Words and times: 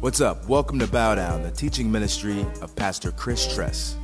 What's 0.00 0.22
up? 0.22 0.48
Welcome 0.48 0.78
to 0.78 0.86
Bow 0.86 1.14
Down, 1.14 1.42
the 1.42 1.50
teaching 1.50 1.92
ministry 1.92 2.40
of 2.62 2.74
Pastor 2.74 3.12
Chris 3.12 3.54
Tress. 3.54 3.98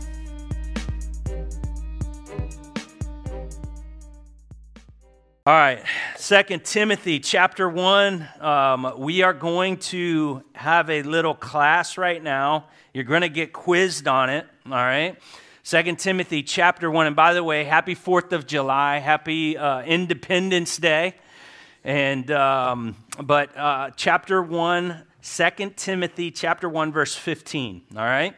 All 5.47 5.55
right, 5.55 5.83
Second 6.17 6.67
Timothy 6.67 7.19
chapter 7.19 7.67
one. 7.71 8.29
Um, 8.41 8.93
we 8.99 9.23
are 9.23 9.33
going 9.33 9.79
to 9.79 10.43
have 10.55 10.91
a 10.91 11.03
little 11.03 11.35
class 11.35 11.97
right 11.97 12.23
now. 12.23 12.67
You're 12.93 13.05
going 13.05 13.23
to 13.23 13.31
get 13.31 13.55
quizzed 13.55 14.07
on 14.07 14.29
it. 14.29 14.47
All 14.67 14.73
right. 14.73 15.17
Second 15.63 15.99
Timothy 15.99 16.43
chapter 16.43 16.91
one. 16.91 17.07
And 17.07 17.17
by 17.17 17.33
the 17.33 17.43
way, 17.43 17.65
happy 17.65 17.95
Fourth 17.95 18.35
of 18.35 18.47
July, 18.47 18.99
happy 18.99 19.57
uh, 19.57 19.81
Independence 19.81 20.77
Day. 20.77 21.15
And 21.85 22.31
um, 22.33 22.97
but 23.23 23.57
uh, 23.57 23.93
chapter 23.97 24.43
one, 24.43 25.05
Second 25.27 25.77
Timothy 25.77 26.31
chapter 26.31 26.69
1, 26.69 26.93
verse 26.93 27.17
15. 27.17 27.83
All 27.97 28.05
right? 28.05 28.37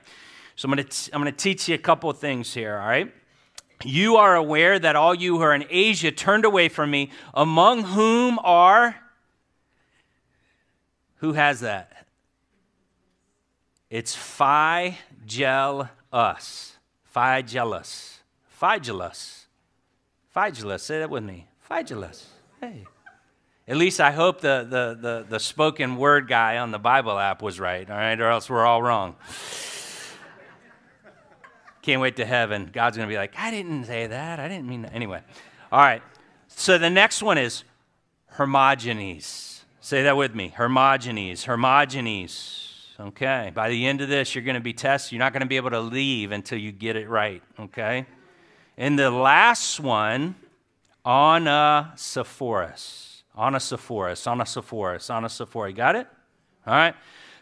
So 0.56 0.66
I'm 0.66 0.74
going 0.74 0.86
to 0.88 1.10
I'm 1.12 1.20
going 1.20 1.32
to 1.32 1.38
teach 1.38 1.68
you 1.68 1.74
a 1.74 1.78
couple 1.78 2.08
of 2.08 2.18
things 2.18 2.54
here, 2.54 2.78
all 2.78 2.88
right? 2.88 3.12
You 3.84 4.16
are 4.16 4.34
aware 4.34 4.78
that 4.78 4.96
all 4.96 5.14
you 5.14 5.36
who 5.36 5.42
are 5.42 5.54
in 5.54 5.66
Asia 5.68 6.10
turned 6.10 6.46
away 6.46 6.70
from 6.70 6.90
me, 6.90 7.10
among 7.34 7.82
whom 7.82 8.38
are 8.42 8.96
who 11.16 11.34
has 11.34 11.60
that? 11.60 12.06
It's 13.90 14.14
Phi 14.14 14.96
Gel 15.26 15.90
us. 16.10 16.78
Phygellus. 17.14 18.16
Phygellus. 18.60 19.44
Phygellus. 20.34 20.80
Say 20.80 21.00
that 21.00 21.10
with 21.10 21.22
me. 21.22 21.48
Phygellus. 21.70 22.24
Hey. 22.62 22.86
At 23.68 23.76
least 23.76 24.00
I 24.00 24.12
hope 24.12 24.40
the, 24.40 24.66
the, 24.68 24.98
the, 24.98 25.26
the, 25.28 25.38
spoken 25.38 25.96
word 25.96 26.26
guy 26.26 26.56
on 26.56 26.70
the 26.70 26.78
Bible 26.78 27.18
app 27.18 27.42
was 27.42 27.60
right, 27.60 27.88
all 27.88 27.98
right, 27.98 28.18
or 28.18 28.30
else 28.30 28.48
we're 28.48 28.64
all 28.64 28.82
wrong. 28.82 29.14
Can't 31.82 32.00
wait 32.00 32.16
to 32.16 32.24
heaven. 32.24 32.70
God's 32.72 32.96
going 32.96 33.06
to 33.06 33.12
be 33.12 33.18
like, 33.18 33.34
I 33.36 33.50
didn't 33.50 33.84
say 33.84 34.06
that. 34.06 34.40
I 34.40 34.48
didn't 34.48 34.68
mean 34.68 34.82
that. 34.82 34.94
Anyway, 34.94 35.20
all 35.70 35.80
right. 35.80 36.02
So 36.48 36.78
the 36.78 36.88
next 36.88 37.22
one 37.22 37.36
is 37.36 37.64
Hermogenes. 38.32 39.60
Say 39.80 40.04
that 40.04 40.16
with 40.16 40.34
me 40.34 40.54
Hermogenes. 40.56 41.44
Hermogenes. 41.44 42.64
Okay. 42.98 43.52
By 43.54 43.68
the 43.68 43.86
end 43.86 44.00
of 44.00 44.08
this, 44.08 44.34
you're 44.34 44.44
going 44.44 44.54
to 44.54 44.60
be 44.60 44.72
tested. 44.72 45.12
You're 45.12 45.20
not 45.20 45.34
going 45.34 45.42
to 45.42 45.46
be 45.46 45.56
able 45.56 45.70
to 45.70 45.80
leave 45.80 46.32
until 46.32 46.58
you 46.58 46.72
get 46.72 46.96
it 46.96 47.08
right. 47.08 47.42
Okay. 47.60 48.06
And 48.78 48.98
the 48.98 49.10
last 49.10 49.78
one, 49.78 50.36
Onesiphorus. 51.04 53.07
Onesiphorus, 53.38 54.26
Onesiphorus, 54.26 55.08
Onesiphorus. 55.08 55.74
Got 55.74 55.94
it? 55.94 56.08
All 56.66 56.74
right. 56.74 56.94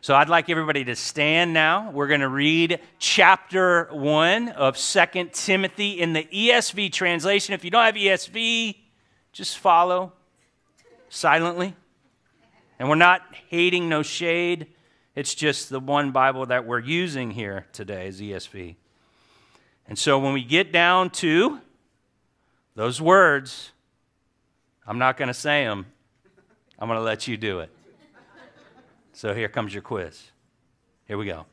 So 0.02 0.14
I'd 0.14 0.28
like 0.28 0.50
everybody 0.50 0.84
to 0.84 0.94
stand 0.94 1.54
now. 1.54 1.90
We're 1.90 2.06
going 2.06 2.20
to 2.20 2.28
read 2.28 2.80
chapter 2.98 3.88
1 3.90 4.50
of 4.50 4.76
Second 4.76 5.32
Timothy 5.32 5.98
in 5.98 6.12
the 6.12 6.24
ESV 6.24 6.92
translation. 6.92 7.54
If 7.54 7.64
you 7.64 7.70
don't 7.70 7.82
have 7.82 7.94
ESV, 7.94 8.76
just 9.32 9.56
follow 9.56 10.12
silently. 11.08 11.74
And 12.78 12.90
we're 12.90 12.96
not 12.96 13.22
hating 13.48 13.88
no 13.88 14.02
shade. 14.02 14.66
It's 15.14 15.34
just 15.34 15.70
the 15.70 15.80
one 15.80 16.12
Bible 16.12 16.44
that 16.46 16.66
we're 16.66 16.78
using 16.78 17.30
here 17.30 17.66
today 17.72 18.08
is 18.08 18.20
ESV. 18.20 18.76
And 19.88 19.98
so 19.98 20.18
when 20.18 20.34
we 20.34 20.44
get 20.44 20.72
down 20.72 21.08
to 21.10 21.58
those 22.74 23.00
words, 23.00 23.72
I'm 24.86 24.98
not 24.98 25.16
going 25.16 25.28
to 25.28 25.34
say 25.34 25.64
them. 25.64 25.86
I'm 26.78 26.88
going 26.88 26.98
to 26.98 27.04
let 27.04 27.26
you 27.26 27.36
do 27.36 27.60
it. 27.60 27.70
So 29.12 29.34
here 29.34 29.48
comes 29.48 29.72
your 29.72 29.82
quiz. 29.82 30.30
Here 31.06 31.16
we 31.16 31.26
go. 31.26 31.46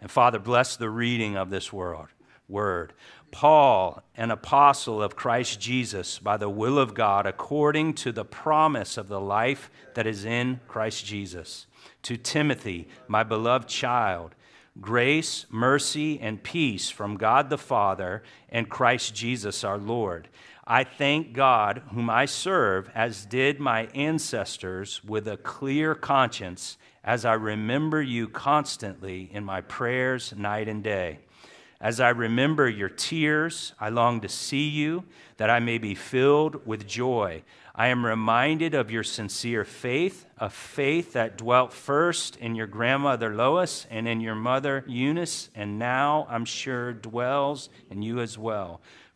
And 0.00 0.10
Father, 0.10 0.38
bless 0.38 0.76
the 0.76 0.90
reading 0.90 1.36
of 1.36 1.50
this 1.50 1.72
word. 1.72 2.08
Word. 2.48 2.92
Paul, 3.30 4.02
an 4.16 4.30
apostle 4.30 5.02
of 5.02 5.16
Christ 5.16 5.60
Jesus, 5.60 6.18
by 6.18 6.36
the 6.36 6.48
will 6.48 6.78
of 6.78 6.94
God, 6.94 7.26
according 7.26 7.94
to 7.94 8.12
the 8.12 8.24
promise 8.24 8.96
of 8.96 9.08
the 9.08 9.20
life 9.20 9.70
that 9.94 10.06
is 10.06 10.24
in 10.24 10.60
Christ 10.68 11.04
Jesus. 11.06 11.66
To 12.02 12.16
Timothy, 12.16 12.88
my 13.08 13.22
beloved 13.22 13.68
child, 13.68 14.34
grace, 14.80 15.46
mercy, 15.50 16.20
and 16.20 16.42
peace 16.42 16.90
from 16.90 17.16
God 17.16 17.50
the 17.50 17.58
Father 17.58 18.22
and 18.48 18.68
Christ 18.68 19.14
Jesus 19.14 19.64
our 19.64 19.78
Lord. 19.78 20.28
I 20.68 20.82
thank 20.82 21.32
God, 21.32 21.82
whom 21.92 22.10
I 22.10 22.24
serve, 22.24 22.90
as 22.92 23.24
did 23.24 23.60
my 23.60 23.86
ancestors, 23.94 25.04
with 25.04 25.28
a 25.28 25.36
clear 25.36 25.94
conscience, 25.94 26.76
as 27.04 27.24
I 27.24 27.34
remember 27.34 28.02
you 28.02 28.26
constantly 28.26 29.30
in 29.32 29.44
my 29.44 29.60
prayers 29.60 30.34
night 30.36 30.68
and 30.68 30.82
day. 30.82 31.20
As 31.80 32.00
I 32.00 32.08
remember 32.08 32.68
your 32.68 32.88
tears, 32.88 33.74
I 33.78 33.90
long 33.90 34.20
to 34.22 34.28
see 34.28 34.68
you, 34.68 35.04
that 35.36 35.50
I 35.50 35.60
may 35.60 35.78
be 35.78 35.94
filled 35.94 36.66
with 36.66 36.88
joy. 36.88 37.44
I 37.74 37.88
am 37.88 38.04
reminded 38.04 38.74
of 38.74 38.90
your 38.90 39.04
sincere 39.04 39.64
faith, 39.64 40.26
a 40.38 40.50
faith 40.50 41.12
that 41.12 41.36
dwelt 41.36 41.72
first 41.72 42.36
in 42.38 42.56
your 42.56 42.66
grandmother 42.66 43.34
Lois 43.34 43.86
and 43.88 44.08
in 44.08 44.20
your 44.20 44.34
mother 44.34 44.82
Eunice, 44.88 45.50
and 45.54 45.78
now 45.78 46.26
I'm 46.28 46.46
sure 46.46 46.92
dwells 46.92 47.68
in 47.88 48.02
you 48.02 48.18
as 48.18 48.36
well. 48.36 48.80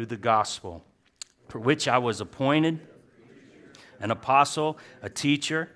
through 0.00 0.06
the 0.06 0.16
gospel, 0.16 0.82
for 1.48 1.58
which 1.58 1.86
I 1.86 1.98
was 1.98 2.22
appointed 2.22 2.80
an 4.00 4.10
apostle, 4.10 4.78
a 5.02 5.10
teacher. 5.10 5.68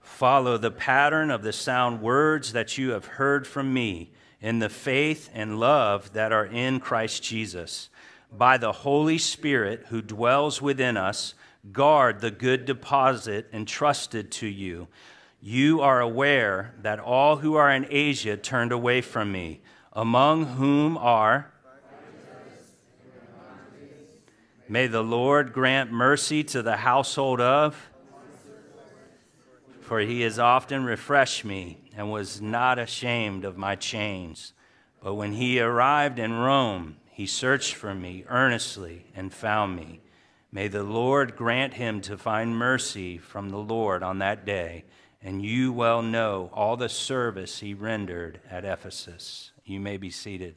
Follow 0.00 0.56
the 0.56 0.70
pattern 0.70 1.32
of 1.32 1.42
the 1.42 1.52
sound 1.52 2.00
words 2.00 2.52
that 2.52 2.78
you 2.78 2.90
have 2.90 3.06
heard 3.06 3.44
from 3.44 3.74
me 3.74 4.12
in 4.40 4.60
the 4.60 4.68
faith 4.68 5.28
and 5.34 5.58
love 5.58 6.12
that 6.12 6.30
are 6.30 6.46
in 6.46 6.78
Christ 6.78 7.24
Jesus 7.24 7.90
by 8.36 8.56
the 8.58 8.72
Holy 8.72 9.18
Spirit 9.18 9.86
who 9.88 10.02
dwells 10.02 10.60
within 10.60 10.96
us, 10.96 11.34
guard 11.72 12.20
the 12.20 12.30
good 12.30 12.64
deposit 12.64 13.48
entrusted 13.52 14.30
to 14.32 14.46
you. 14.46 14.88
You 15.40 15.80
are 15.80 16.00
aware 16.00 16.74
that 16.80 16.98
all 16.98 17.36
who 17.36 17.54
are 17.54 17.70
in 17.70 17.86
Asia 17.90 18.36
turned 18.36 18.72
away 18.72 19.00
from 19.00 19.30
me, 19.30 19.60
among 19.92 20.46
whom 20.46 20.96
are. 20.96 21.52
May 24.68 24.86
the 24.86 25.02
Lord 25.02 25.52
grant 25.52 25.92
mercy 25.92 26.42
to 26.44 26.62
the 26.62 26.78
household 26.78 27.40
of. 27.40 27.90
For 29.82 30.00
he 30.00 30.22
has 30.22 30.38
often 30.38 30.84
refreshed 30.84 31.44
me 31.44 31.90
and 31.94 32.10
was 32.10 32.40
not 32.40 32.78
ashamed 32.78 33.44
of 33.44 33.58
my 33.58 33.76
chains. 33.76 34.54
But 35.02 35.14
when 35.14 35.32
he 35.32 35.60
arrived 35.60 36.18
in 36.18 36.32
Rome, 36.32 36.96
he 37.14 37.26
searched 37.26 37.76
for 37.76 37.94
me 37.94 38.24
earnestly 38.28 39.06
and 39.14 39.32
found 39.32 39.76
me. 39.76 40.00
May 40.50 40.66
the 40.66 40.82
Lord 40.82 41.36
grant 41.36 41.74
him 41.74 42.00
to 42.00 42.18
find 42.18 42.56
mercy 42.56 43.18
from 43.18 43.50
the 43.50 43.58
Lord 43.58 44.02
on 44.02 44.18
that 44.18 44.44
day, 44.44 44.82
and 45.22 45.40
you 45.40 45.72
well 45.72 46.02
know 46.02 46.50
all 46.52 46.76
the 46.76 46.88
service 46.88 47.60
he 47.60 47.72
rendered 47.72 48.40
at 48.50 48.64
Ephesus. 48.64 49.52
You 49.64 49.78
may 49.78 49.96
be 49.96 50.10
seated. 50.10 50.56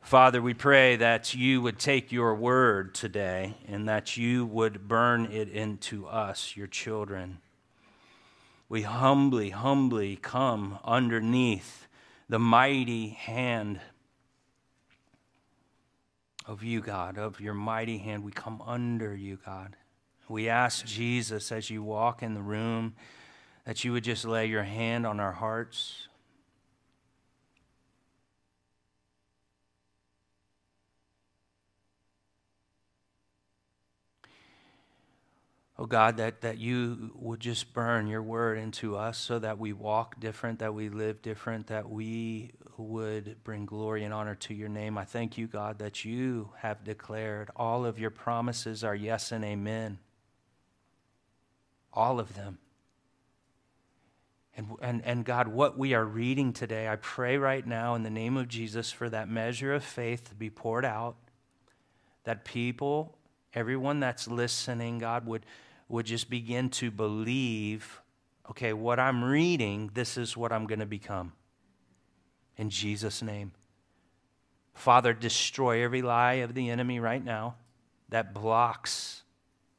Father, 0.00 0.40
we 0.40 0.54
pray 0.54 0.96
that 0.96 1.34
you 1.34 1.60
would 1.60 1.78
take 1.78 2.10
your 2.10 2.34
word 2.34 2.94
today 2.94 3.58
and 3.68 3.86
that 3.90 4.16
you 4.16 4.46
would 4.46 4.88
burn 4.88 5.26
it 5.26 5.50
into 5.50 6.06
us, 6.06 6.56
your 6.56 6.66
children. 6.66 7.36
We 8.66 8.80
humbly, 8.80 9.50
humbly 9.50 10.16
come 10.16 10.78
underneath 10.82 11.86
the 12.30 12.38
mighty 12.38 13.10
hand 13.10 13.80
of 16.46 16.62
you, 16.62 16.80
God, 16.80 17.18
of 17.18 17.40
your 17.40 17.54
mighty 17.54 17.98
hand. 17.98 18.24
We 18.24 18.32
come 18.32 18.62
under 18.66 19.14
you, 19.14 19.38
God. 19.44 19.76
We 20.28 20.48
ask 20.48 20.84
Jesus 20.86 21.52
as 21.52 21.70
you 21.70 21.82
walk 21.82 22.22
in 22.22 22.34
the 22.34 22.42
room 22.42 22.94
that 23.64 23.84
you 23.84 23.92
would 23.92 24.04
just 24.04 24.24
lay 24.24 24.46
your 24.46 24.62
hand 24.62 25.06
on 25.06 25.20
our 25.20 25.32
hearts. 25.32 26.08
Oh 35.82 35.86
God, 35.86 36.18
that, 36.18 36.42
that 36.42 36.58
you 36.58 37.10
would 37.16 37.40
just 37.40 37.74
burn 37.74 38.06
your 38.06 38.22
word 38.22 38.56
into 38.56 38.96
us 38.96 39.18
so 39.18 39.40
that 39.40 39.58
we 39.58 39.72
walk 39.72 40.20
different, 40.20 40.60
that 40.60 40.74
we 40.74 40.88
live 40.88 41.22
different, 41.22 41.66
that 41.66 41.90
we 41.90 42.52
would 42.76 43.42
bring 43.42 43.66
glory 43.66 44.04
and 44.04 44.14
honor 44.14 44.36
to 44.36 44.54
your 44.54 44.68
name. 44.68 44.96
I 44.96 45.04
thank 45.04 45.36
you, 45.36 45.48
God, 45.48 45.80
that 45.80 46.04
you 46.04 46.50
have 46.58 46.84
declared 46.84 47.50
all 47.56 47.84
of 47.84 47.98
your 47.98 48.10
promises 48.10 48.84
are 48.84 48.94
yes 48.94 49.32
and 49.32 49.44
amen. 49.44 49.98
All 51.92 52.20
of 52.20 52.36
them. 52.36 52.58
And, 54.56 54.68
and, 54.80 55.04
and 55.04 55.24
God, 55.24 55.48
what 55.48 55.76
we 55.76 55.94
are 55.94 56.04
reading 56.04 56.52
today, 56.52 56.86
I 56.86 56.94
pray 56.94 57.38
right 57.38 57.66
now 57.66 57.96
in 57.96 58.04
the 58.04 58.08
name 58.10 58.36
of 58.36 58.46
Jesus 58.46 58.92
for 58.92 59.10
that 59.10 59.28
measure 59.28 59.74
of 59.74 59.82
faith 59.82 60.28
to 60.28 60.36
be 60.36 60.48
poured 60.48 60.84
out, 60.84 61.16
that 62.22 62.44
people, 62.44 63.18
everyone 63.52 63.98
that's 63.98 64.28
listening, 64.28 65.00
God, 65.00 65.26
would 65.26 65.44
would 65.92 66.06
just 66.06 66.30
begin 66.30 66.70
to 66.70 66.90
believe 66.90 68.00
okay, 68.50 68.72
what 68.72 68.98
I'm 68.98 69.22
reading, 69.22 69.90
this 69.94 70.18
is 70.18 70.36
what 70.36 70.52
I'm 70.52 70.66
going 70.66 70.80
to 70.80 70.86
become. 70.86 71.32
In 72.56 72.70
Jesus' 72.70 73.22
name. 73.22 73.52
Father, 74.74 75.12
destroy 75.12 75.82
every 75.82 76.02
lie 76.02 76.34
of 76.34 76.54
the 76.54 76.68
enemy 76.68 76.98
right 76.98 77.24
now 77.24 77.54
that 78.08 78.34
blocks 78.34 79.22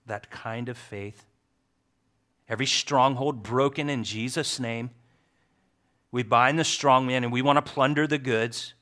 that 0.05 0.31
kind 0.31 0.69
of 0.69 0.77
faith. 0.77 1.25
Every 2.47 2.65
stronghold 2.65 3.43
broken 3.43 3.89
in 3.89 4.03
Jesus' 4.03 4.59
name. 4.59 4.91
We 6.11 6.23
bind 6.23 6.57
the 6.57 6.63
strong 6.63 7.05
man 7.05 7.23
and 7.23 7.33
we 7.33 7.41
want 7.41 7.63
to 7.63 7.71
plunder 7.71 8.07
the 8.07 8.17
goods. 8.17 8.73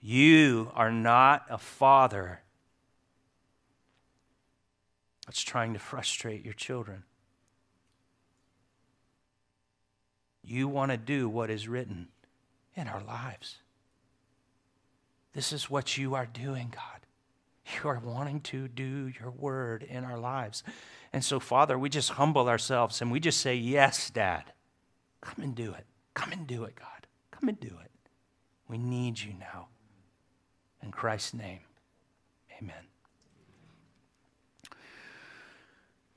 You 0.00 0.70
are 0.74 0.90
not 0.90 1.46
a 1.50 1.58
father 1.58 2.40
that's 5.26 5.42
trying 5.42 5.72
to 5.72 5.78
frustrate 5.78 6.44
your 6.44 6.54
children. 6.54 7.04
You 10.42 10.68
want 10.68 10.90
to 10.90 10.98
do 10.98 11.28
what 11.28 11.50
is 11.50 11.68
written 11.68 12.08
in 12.74 12.86
our 12.88 13.02
lives. 13.02 13.56
This 15.32 15.52
is 15.52 15.70
what 15.70 15.96
you 15.96 16.14
are 16.14 16.26
doing, 16.26 16.72
God. 16.74 17.00
You 17.82 17.88
are 17.88 17.98
wanting 17.98 18.40
to 18.42 18.68
do 18.68 19.10
your 19.18 19.30
word 19.30 19.82
in 19.82 20.04
our 20.04 20.18
lives. 20.18 20.62
And 21.14 21.24
so, 21.24 21.40
Father, 21.40 21.78
we 21.78 21.88
just 21.88 22.10
humble 22.10 22.48
ourselves 22.48 23.00
and 23.00 23.10
we 23.10 23.20
just 23.20 23.40
say, 23.40 23.54
Yes, 23.54 24.10
Dad. 24.10 24.52
Come 25.22 25.42
and 25.42 25.54
do 25.54 25.72
it. 25.72 25.86
Come 26.12 26.32
and 26.32 26.46
do 26.46 26.64
it, 26.64 26.76
God. 26.76 27.06
Come 27.30 27.48
and 27.48 27.58
do 27.58 27.78
it. 27.82 27.90
We 28.68 28.76
need 28.76 29.18
you 29.18 29.32
now. 29.32 29.68
In 30.82 30.90
Christ's 30.90 31.32
name, 31.32 31.60
amen. 32.60 32.93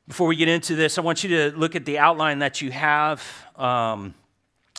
Before 0.07 0.27
we 0.27 0.37
get 0.37 0.47
into 0.47 0.73
this, 0.77 0.97
I 0.97 1.01
want 1.01 1.25
you 1.25 1.29
to 1.31 1.57
look 1.57 1.75
at 1.75 1.83
the 1.83 1.99
outline 1.99 2.39
that 2.39 2.61
you 2.61 2.71
have. 2.71 3.21
Um, 3.57 4.13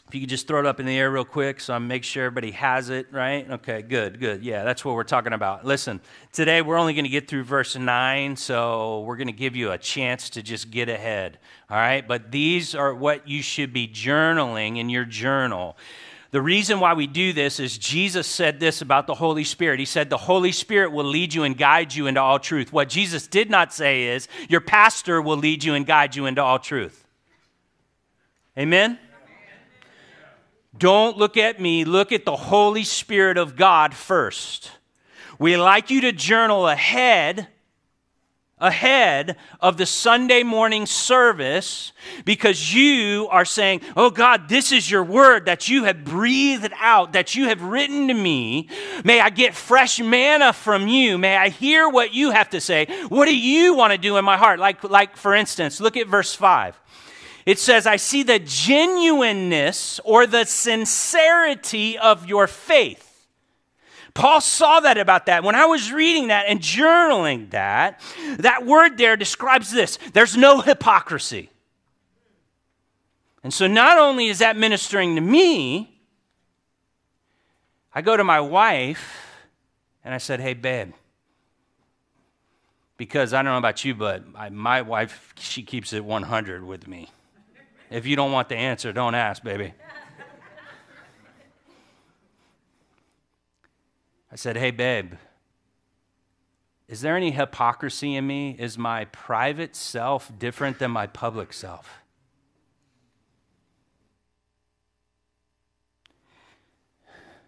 if 0.07 0.15
you 0.15 0.23
could 0.23 0.31
just 0.31 0.49
throw 0.49 0.59
it 0.59 0.65
up 0.65 0.81
in 0.81 0.87
the 0.87 0.97
air 0.97 1.11
real 1.11 1.27
quick 1.27 1.61
so 1.61 1.75
I 1.75 1.79
make 1.79 2.03
sure 2.03 2.25
everybody 2.25 2.53
has 2.53 2.89
it, 2.89 3.09
right? 3.13 3.49
Okay, 3.51 3.83
good, 3.83 4.21
good. 4.21 4.43
Yeah, 4.43 4.65
that's 4.65 4.87
what 4.87 4.95
we're 4.95 5.05
talking 5.05 5.35
about. 5.35 5.67
Listen, 5.67 6.01
today 6.33 6.63
we're 6.63 6.79
only 6.79 6.95
going 6.95 7.05
to 7.05 7.11
get 7.11 7.29
through 7.29 7.45
verse 7.45 7.77
9, 7.77 8.37
so 8.37 9.03
we're 9.03 9.19
going 9.19 9.27
to 9.27 9.35
give 9.35 9.55
you 9.55 9.71
a 9.73 9.77
chance 9.77 10.31
to 10.31 10.43
just 10.43 10.71
get 10.71 10.89
ahead, 10.89 11.39
all 11.69 11.77
right? 11.77 12.09
But 12.09 12.31
these 12.31 12.75
are 12.75 12.95
what 12.95 13.29
you 13.29 13.43
should 13.43 13.71
be 13.71 13.87
journaling 13.87 14.79
in 14.79 14.89
your 14.89 15.05
journal. 15.05 15.77
The 16.31 16.43
reason 16.43 16.79
why 16.79 16.93
we 16.93 17.07
do 17.07 17.33
this 17.33 17.59
is 17.59 17.79
Jesus 17.79 18.27
said 18.27 18.61
this 18.61 18.83
about 18.83 19.07
the 19.07 19.15
Holy 19.15 19.45
Spirit. 19.45 19.79
He 19.81 19.87
said, 19.87 20.11
The 20.11 20.19
Holy 20.19 20.53
Spirit 20.53 20.93
will 20.93 21.07
lead 21.07 21.33
you 21.33 21.45
and 21.45 21.57
guide 21.57 21.95
you 21.95 22.07
into 22.07 22.21
all 22.21 22.39
truth. 22.39 22.71
What 22.71 22.91
Jesus 22.91 23.27
did 23.27 23.49
not 23.49 23.73
say 23.73 24.09
is, 24.09 24.29
Your 24.49 24.61
pastor 24.61 25.23
will 25.23 25.39
lead 25.39 25.65
you 25.65 25.73
and 25.73 25.87
guide 25.87 26.15
you 26.15 26.27
into 26.27 26.43
all 26.43 26.59
truth. 26.59 27.07
Amen? 28.59 28.99
Don't 30.77 31.17
look 31.17 31.37
at 31.37 31.61
me, 31.61 31.85
look 31.85 32.13
at 32.13 32.25
the 32.27 32.37
Holy 32.37 32.85
Spirit 32.85 33.39
of 33.39 33.57
God 33.57 33.95
first. 33.95 34.71
We 35.39 35.57
like 35.57 35.91
you 35.91 36.03
to 36.03 36.13
journal 36.13 36.69
ahead 36.69 37.49
ahead 38.60 39.37
of 39.60 39.76
the 39.76 39.87
Sunday 39.87 40.43
morning 40.43 40.87
service 40.87 41.93
because 42.25 42.75
you 42.75 43.28
are 43.31 43.44
saying, 43.44 43.81
Oh 43.96 44.10
God, 44.10 44.49
this 44.49 44.72
is 44.72 44.90
your 44.90 45.05
word 45.05 45.46
that 45.46 45.69
you 45.69 45.84
have 45.84 46.05
breathed 46.05 46.72
out, 46.78 47.12
that 47.12 47.34
you 47.34 47.49
have 47.49 47.62
written 47.62 48.08
to 48.08 48.14
me. 48.14 48.69
May 49.05 49.20
I 49.20 49.31
get 49.31 49.55
fresh 49.55 50.00
manna 50.00 50.52
from 50.52 50.88
you. 50.88 51.19
May 51.19 51.37
I 51.37 51.49
hear 51.49 51.88
what 51.88 52.14
you 52.14 52.31
have 52.31 52.50
to 52.50 52.60
say. 52.60 52.87
What 53.08 53.26
do 53.26 53.37
you 53.37 53.75
want 53.75 53.93
to 53.93 53.99
do 53.99 54.16
in 54.16 54.25
my 54.25 54.37
heart? 54.37 54.58
Like, 54.58 54.84
like 54.84 55.16
for 55.16 55.34
instance, 55.34 55.81
look 55.81 55.96
at 55.96 56.06
verse 56.06 56.34
5. 56.34 56.78
It 57.46 57.58
says, 57.58 57.87
I 57.87 57.96
see 57.96 58.22
the 58.22 58.38
genuineness 58.38 60.00
or 60.05 60.26
the 60.26 60.44
sincerity 60.44 61.96
of 61.96 62.26
your 62.26 62.46
faith. 62.46 63.07
Paul 64.19 64.41
saw 64.41 64.81
that 64.81 64.99
about 64.99 65.26
that. 65.26 65.44
When 65.44 65.55
I 65.55 65.67
was 65.67 65.93
reading 65.93 66.26
that 66.26 66.47
and 66.49 66.59
journaling 66.59 67.50
that, 67.50 68.00
that 68.38 68.67
word 68.67 68.99
there 68.99 69.17
describes 69.17 69.70
this 69.70 69.97
there's 70.12 70.37
no 70.37 70.61
hypocrisy. 70.61 71.50
And 73.44 73.55
so 73.55 73.69
not 73.69 73.97
only 73.97 74.26
is 74.26 74.41
that 74.41 74.56
ministering 74.56 75.15
to 75.15 75.20
me, 75.20 76.00
I 77.94 78.03
go 78.03 78.17
to 78.17 78.25
my 78.25 78.41
wife 78.41 79.25
and 80.05 80.12
I 80.12 80.19
said, 80.19 80.41
Hey, 80.41 80.55
babe, 80.55 80.94
because 82.97 83.32
I 83.32 83.43
don't 83.43 83.53
know 83.53 83.59
about 83.59 83.85
you, 83.85 83.94
but 83.94 84.25
I, 84.34 84.48
my 84.48 84.82
wife, 84.82 85.32
she 85.39 85.63
keeps 85.63 85.93
it 85.93 86.05
100 86.05 86.65
with 86.65 86.89
me. 86.89 87.08
If 87.89 88.05
you 88.05 88.17
don't 88.17 88.32
want 88.32 88.48
the 88.48 88.56
answer, 88.56 88.93
don't 88.93 89.15
ask, 89.15 89.44
baby. 89.44 89.75
I 94.31 94.37
said, 94.37 94.56
Hey, 94.56 94.70
babe, 94.70 95.15
is 96.89 97.03
there 97.03 97.17
any 97.17 97.31
hypocrisy 97.31 98.17
in 98.17 98.27
me? 98.27 98.56
Is 98.58 98.79
my 98.79 99.05
private 99.06 99.77
self 99.77 100.37
different 100.39 100.79
than 100.79 100.91
my 100.91 101.06
public 101.06 101.53
self? 101.53 102.03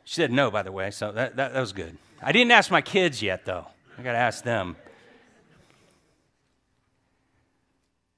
She 0.04 0.16
said 0.16 0.32
no, 0.32 0.50
by 0.50 0.62
the 0.62 0.72
way, 0.72 0.90
so 0.90 1.12
that, 1.12 1.36
that, 1.36 1.54
that 1.54 1.60
was 1.60 1.72
good. 1.72 1.96
I 2.20 2.32
didn't 2.32 2.50
ask 2.50 2.70
my 2.70 2.82
kids 2.82 3.22
yet, 3.22 3.44
though. 3.44 3.66
I 3.96 4.02
got 4.02 4.12
to 4.12 4.18
ask 4.18 4.44
them. 4.44 4.76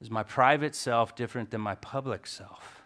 Is 0.00 0.11
my 0.11 0.25
private 0.25 0.75
self 0.75 1.14
different 1.14 1.50
than 1.50 1.61
my 1.61 1.76
public 1.76 2.26
self? 2.26 2.83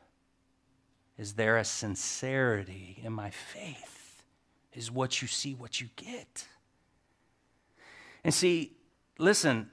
Is 1.16 1.34
there 1.34 1.56
a 1.56 1.64
sincerity 1.64 3.00
in 3.02 3.12
my 3.12 3.30
faith? 3.30 4.05
Is 4.76 4.90
what 4.90 5.22
you 5.22 5.28
see, 5.28 5.54
what 5.54 5.80
you 5.80 5.88
get. 5.96 6.46
And 8.22 8.32
see, 8.32 8.76
listen, 9.18 9.70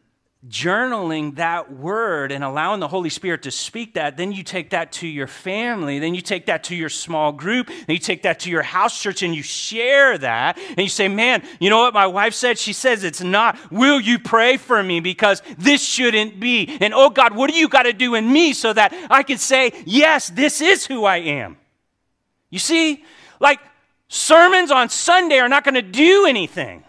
journaling 0.47 1.35
that 1.37 1.71
word 1.71 2.31
and 2.31 2.43
allowing 2.43 2.81
the 2.81 2.87
Holy 2.87 3.09
Spirit 3.09 3.43
to 3.43 3.51
speak 3.51 3.93
that, 3.93 4.17
then 4.17 4.31
you 4.31 4.43
take 4.43 4.71
that 4.71 4.91
to 4.91 5.07
your 5.07 5.27
family, 5.27 5.99
then 5.99 6.13
you 6.13 6.21
take 6.21 6.47
that 6.47 6.65
to 6.65 6.75
your 6.75 6.89
small 6.89 7.31
group, 7.31 7.69
and 7.69 7.89
you 7.89 7.97
take 7.97 8.23
that 8.23 8.41
to 8.41 8.49
your 8.49 8.61
house 8.61 9.01
church 9.01 9.23
and 9.23 9.33
you 9.33 9.41
share 9.41 10.17
that. 10.17 10.57
And 10.69 10.79
you 10.79 10.89
say, 10.89 11.07
Man, 11.07 11.43
you 11.59 11.69
know 11.69 11.79
what 11.79 11.93
my 11.93 12.07
wife 12.07 12.33
said? 12.33 12.57
She 12.57 12.73
says 12.73 13.03
it's 13.03 13.21
not. 13.21 13.57
Will 13.71 13.99
you 13.99 14.19
pray 14.19 14.57
for 14.57 14.83
me? 14.83 14.99
Because 14.99 15.41
this 15.57 15.83
shouldn't 15.83 16.39
be. 16.39 16.77
And 16.81 16.93
oh 16.93 17.09
God, 17.09 17.35
what 17.35 17.49
do 17.49 17.57
you 17.57 17.69
got 17.69 17.83
to 17.83 17.93
do 17.93 18.15
in 18.15 18.31
me 18.31 18.53
so 18.53 18.73
that 18.73 18.93
I 19.09 19.23
can 19.23 19.37
say, 19.37 19.71
Yes, 19.85 20.29
this 20.29 20.61
is 20.61 20.85
who 20.85 21.05
I 21.05 21.17
am? 21.17 21.57
You 22.49 22.59
see, 22.59 23.03
like 23.39 23.59
Sermons 24.13 24.69
on 24.69 24.89
Sunday 24.89 25.39
are 25.39 25.49
not 25.49 25.63
going 25.63 25.73
to 25.73 25.81
do 25.81 26.27
anything. 26.27 26.83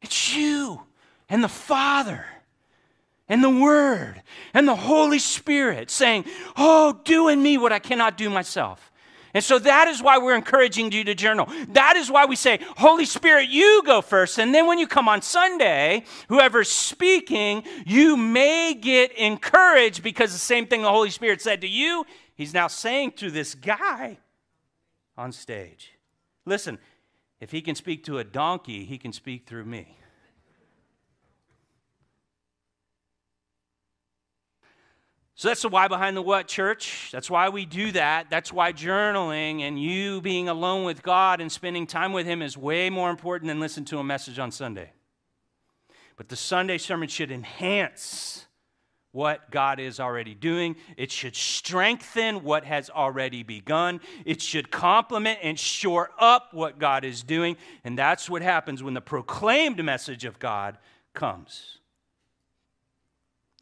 It's 0.00 0.32
you 0.32 0.82
and 1.28 1.42
the 1.42 1.48
Father 1.48 2.24
and 3.28 3.42
the 3.42 3.50
Word 3.50 4.22
and 4.54 4.68
the 4.68 4.76
Holy 4.76 5.18
Spirit 5.18 5.90
saying, 5.90 6.24
Oh, 6.56 7.00
do 7.02 7.26
in 7.26 7.42
me 7.42 7.58
what 7.58 7.72
I 7.72 7.80
cannot 7.80 8.16
do 8.16 8.30
myself. 8.30 8.92
And 9.34 9.42
so 9.42 9.58
that 9.58 9.88
is 9.88 10.00
why 10.00 10.18
we're 10.18 10.36
encouraging 10.36 10.92
you 10.92 11.02
to 11.04 11.14
journal. 11.14 11.48
That 11.70 11.96
is 11.96 12.08
why 12.08 12.24
we 12.24 12.36
say, 12.36 12.60
Holy 12.76 13.04
Spirit, 13.04 13.48
you 13.48 13.82
go 13.84 14.00
first. 14.00 14.38
And 14.38 14.54
then 14.54 14.68
when 14.68 14.78
you 14.78 14.86
come 14.86 15.08
on 15.08 15.22
Sunday, 15.22 16.04
whoever's 16.28 16.70
speaking, 16.70 17.64
you 17.84 18.16
may 18.16 18.74
get 18.74 19.12
encouraged 19.18 20.04
because 20.04 20.32
the 20.32 20.38
same 20.38 20.66
thing 20.66 20.82
the 20.82 20.88
Holy 20.88 21.10
Spirit 21.10 21.42
said 21.42 21.60
to 21.62 21.68
you, 21.68 22.06
he's 22.36 22.54
now 22.54 22.68
saying 22.68 23.12
to 23.12 23.30
this 23.30 23.56
guy 23.56 24.18
on 25.18 25.32
stage. 25.32 25.92
Listen, 26.46 26.78
if 27.40 27.50
he 27.50 27.60
can 27.60 27.74
speak 27.74 28.04
to 28.04 28.18
a 28.18 28.24
donkey, 28.24 28.84
he 28.84 28.98
can 28.98 29.12
speak 29.12 29.46
through 29.46 29.64
me. 29.64 29.98
So 35.36 35.48
that's 35.48 35.62
the 35.62 35.68
why 35.68 35.88
behind 35.88 36.16
the 36.16 36.22
what, 36.22 36.46
church. 36.46 37.10
That's 37.10 37.28
why 37.28 37.48
we 37.48 37.66
do 37.66 37.90
that. 37.92 38.30
That's 38.30 38.52
why 38.52 38.72
journaling 38.72 39.62
and 39.62 39.80
you 39.80 40.20
being 40.20 40.48
alone 40.48 40.84
with 40.84 41.02
God 41.02 41.40
and 41.40 41.50
spending 41.50 41.86
time 41.86 42.12
with 42.12 42.24
Him 42.24 42.40
is 42.40 42.56
way 42.56 42.88
more 42.88 43.10
important 43.10 43.48
than 43.48 43.58
listening 43.58 43.86
to 43.86 43.98
a 43.98 44.04
message 44.04 44.38
on 44.38 44.52
Sunday. 44.52 44.92
But 46.16 46.28
the 46.28 46.36
Sunday 46.36 46.78
sermon 46.78 47.08
should 47.08 47.32
enhance 47.32 48.46
what 49.10 49.50
God 49.50 49.78
is 49.80 49.98
already 49.98 50.34
doing. 50.34 50.76
It 50.96 51.10
should 51.10 51.34
strengthen 51.34 52.42
what 52.42 52.64
has 52.64 52.90
already 52.90 53.42
begun. 53.42 54.00
It 54.24 54.42
should 54.42 54.70
complement 54.70 55.38
and 55.42 55.58
shore 55.58 56.10
up 56.18 56.52
what 56.52 56.78
God 56.78 57.04
is 57.04 57.22
doing. 57.22 57.56
And 57.84 57.98
that's 57.98 58.28
what 58.28 58.42
happens 58.42 58.82
when 58.82 58.94
the 58.94 59.00
proclaimed 59.00 59.82
message 59.84 60.24
of 60.24 60.38
God 60.38 60.78
comes. 61.12 61.78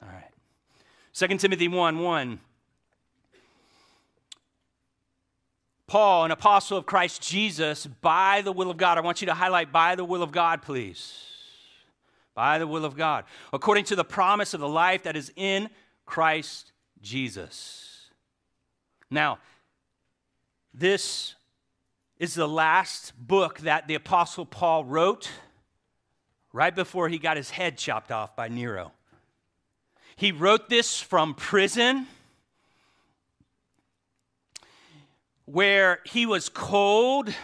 All 0.03 0.09
right. 0.09 0.32
2 1.15 1.27
Timothy 1.39 1.69
1 1.69 1.99
1. 1.99 2.41
Paul, 5.87 6.25
an 6.25 6.31
apostle 6.31 6.79
of 6.79 6.87
Christ 6.87 7.21
Jesus, 7.21 7.87
by 7.87 8.41
the 8.41 8.53
will 8.53 8.71
of 8.71 8.79
God. 8.79 8.97
I 8.97 9.03
want 9.03 9.21
you 9.21 9.27
to 9.27 9.35
highlight 9.35 9.71
by 9.73 9.95
the 9.95 10.07
will 10.07 10.23
of 10.23 10.33
God, 10.33 10.63
please. 10.63 11.15
By 12.35 12.59
the 12.59 12.67
will 12.67 12.87
of 12.87 12.97
God. 12.97 13.25
According 13.53 13.85
to 13.85 13.97
the 13.97 14.05
promise 14.05 14.55
of 14.55 14.61
the 14.61 14.69
life 14.69 15.03
that 15.03 15.17
is 15.17 15.31
in 15.37 15.69
Christ 16.07 16.73
Jesus. 17.03 18.09
Now, 19.11 19.39
this 20.73 21.35
is 22.19 22.33
the 22.33 22.49
last 22.49 23.13
book 23.19 23.59
that 23.59 23.87
the 23.87 23.95
apostle 23.95 24.47
Paul 24.47 24.87
wrote 24.87 25.31
right 26.55 26.75
before 26.75 27.11
he 27.11 27.19
got 27.19 27.37
his 27.37 27.51
head 27.51 27.77
chopped 27.77 28.11
off 28.11 28.35
by 28.35 28.49
Nero. 28.49 28.93
He 30.23 30.31
wrote 30.31 30.69
this 30.69 31.01
from 31.01 31.35
prison 31.35 32.07
where 35.47 35.99
he 36.05 36.27
was 36.27 36.49
cold. 36.49 37.35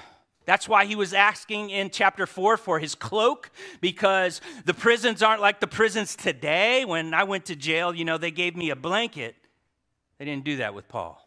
That's 0.44 0.68
why 0.68 0.84
he 0.84 0.94
was 0.94 1.12
asking 1.12 1.70
in 1.70 1.90
chapter 1.90 2.24
4 2.24 2.56
for 2.56 2.78
his 2.78 2.94
cloak, 2.94 3.50
because 3.80 4.40
the 4.64 4.74
prisons 4.74 5.24
aren't 5.24 5.40
like 5.40 5.58
the 5.58 5.66
prisons 5.66 6.14
today. 6.14 6.84
When 6.84 7.14
I 7.14 7.24
went 7.24 7.46
to 7.46 7.56
jail, 7.56 7.92
you 7.92 8.04
know, 8.04 8.16
they 8.16 8.30
gave 8.30 8.54
me 8.54 8.70
a 8.70 8.76
blanket. 8.76 9.34
They 10.18 10.24
didn't 10.24 10.44
do 10.44 10.58
that 10.58 10.72
with 10.72 10.86
Paul. 10.86 11.20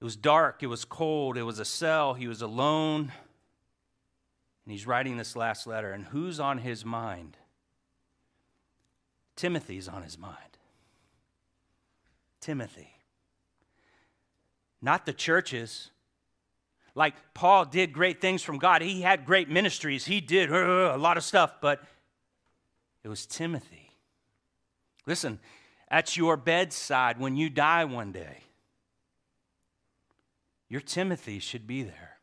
It 0.00 0.04
was 0.04 0.16
dark, 0.16 0.62
it 0.62 0.68
was 0.68 0.86
cold, 0.86 1.36
it 1.36 1.42
was 1.42 1.58
a 1.58 1.66
cell, 1.66 2.14
he 2.14 2.26
was 2.26 2.40
alone. 2.40 3.12
And 4.66 4.72
he's 4.72 4.86
writing 4.86 5.16
this 5.16 5.36
last 5.36 5.66
letter. 5.66 5.92
And 5.92 6.06
who's 6.06 6.40
on 6.40 6.58
his 6.58 6.84
mind? 6.84 7.36
Timothy's 9.36 9.86
on 9.86 10.02
his 10.02 10.18
mind. 10.18 10.58
Timothy. 12.40 12.90
Not 14.82 15.06
the 15.06 15.12
churches. 15.12 15.90
Like 16.96 17.14
Paul 17.32 17.66
did 17.66 17.92
great 17.92 18.20
things 18.20 18.42
from 18.42 18.58
God, 18.58 18.82
he 18.82 19.02
had 19.02 19.26
great 19.26 19.48
ministries, 19.50 20.06
he 20.06 20.20
did 20.20 20.50
uh, 20.50 20.92
a 20.94 20.96
lot 20.96 21.18
of 21.18 21.24
stuff, 21.24 21.60
but 21.60 21.82
it 23.04 23.08
was 23.08 23.26
Timothy. 23.26 23.90
Listen, 25.06 25.38
at 25.90 26.16
your 26.16 26.38
bedside 26.38 27.20
when 27.20 27.36
you 27.36 27.50
die 27.50 27.84
one 27.84 28.12
day, 28.12 28.44
your 30.68 30.80
Timothy 30.80 31.38
should 31.38 31.66
be 31.66 31.82
there. 31.82 32.15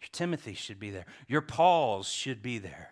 Your 0.00 0.08
Timothy 0.12 0.54
should 0.54 0.78
be 0.78 0.90
there. 0.90 1.06
Your 1.26 1.40
Pauls 1.40 2.08
should 2.08 2.42
be 2.42 2.58
there. 2.58 2.90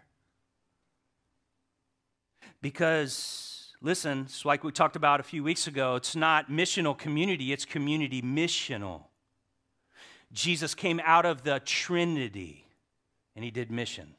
Because, 2.62 3.74
listen, 3.80 4.22
it's 4.22 4.44
like 4.44 4.64
we 4.64 4.72
talked 4.72 4.96
about 4.96 5.20
a 5.20 5.22
few 5.22 5.44
weeks 5.44 5.66
ago, 5.66 5.94
it's 5.96 6.16
not 6.16 6.50
missional 6.50 6.96
community, 6.96 7.52
it's 7.52 7.64
community 7.64 8.22
missional. 8.22 9.04
Jesus 10.32 10.74
came 10.74 11.00
out 11.04 11.24
of 11.24 11.42
the 11.42 11.60
Trinity 11.64 12.64
and 13.34 13.44
he 13.44 13.50
did 13.50 13.70
mission. 13.70 14.14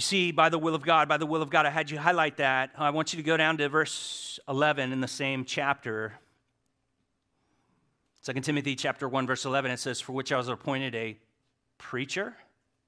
You 0.00 0.02
see, 0.02 0.32
by 0.32 0.48
the 0.48 0.58
will 0.58 0.74
of 0.74 0.82
God, 0.82 1.10
by 1.10 1.18
the 1.18 1.26
will 1.26 1.42
of 1.42 1.50
God, 1.50 1.66
I 1.66 1.68
had 1.68 1.90
you 1.90 1.98
highlight 1.98 2.38
that. 2.38 2.70
I 2.78 2.88
want 2.88 3.12
you 3.12 3.18
to 3.18 3.22
go 3.22 3.36
down 3.36 3.58
to 3.58 3.68
verse 3.68 4.40
11 4.48 4.94
in 4.94 5.02
the 5.02 5.06
same 5.06 5.44
chapter. 5.44 6.14
2 8.24 8.32
Timothy 8.40 8.76
chapter 8.76 9.06
1 9.06 9.26
verse 9.26 9.44
11 9.44 9.70
it 9.70 9.78
says 9.78 10.00
for 10.00 10.12
which 10.12 10.32
I 10.32 10.38
was 10.38 10.48
appointed 10.48 10.94
a 10.94 11.18
preacher, 11.76 12.34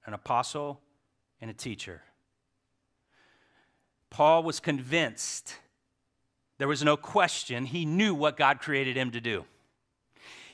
an 0.07 0.15
apostle, 0.15 0.81
and 1.43 1.51
a 1.51 1.53
teacher. 1.53 2.01
Paul 4.09 4.43
was 4.43 4.59
convinced 4.59 5.59
there 6.57 6.67
was 6.67 6.83
no 6.83 6.97
question 6.97 7.67
he 7.67 7.85
knew 7.85 8.15
what 8.15 8.39
God 8.39 8.59
created 8.61 8.97
him 8.97 9.11
to 9.11 9.21
do. 9.21 9.45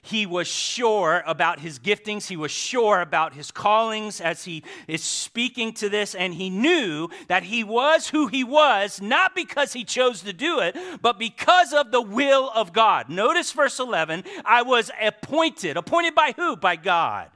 He 0.02 0.26
was 0.26 0.46
sure 0.46 1.22
about 1.26 1.60
his 1.60 1.78
giftings. 1.78 2.26
He 2.28 2.36
was 2.36 2.50
sure 2.50 3.00
about 3.00 3.34
his 3.34 3.50
callings 3.50 4.20
as 4.20 4.44
he 4.44 4.64
is 4.86 5.02
speaking 5.02 5.72
to 5.74 5.88
this. 5.88 6.14
And 6.14 6.34
he 6.34 6.50
knew 6.50 7.08
that 7.28 7.42
he 7.42 7.64
was 7.64 8.08
who 8.08 8.26
he 8.26 8.44
was, 8.44 9.00
not 9.00 9.34
because 9.34 9.72
he 9.72 9.84
chose 9.84 10.22
to 10.22 10.32
do 10.32 10.60
it, 10.60 10.76
but 11.02 11.18
because 11.18 11.72
of 11.72 11.90
the 11.90 12.02
will 12.02 12.50
of 12.54 12.72
God. 12.72 13.08
Notice 13.08 13.52
verse 13.52 13.78
11 13.78 14.24
I 14.44 14.62
was 14.62 14.90
appointed. 15.00 15.76
Appointed 15.76 16.14
by 16.14 16.32
who? 16.36 16.56
By 16.56 16.76
God. 16.76 17.30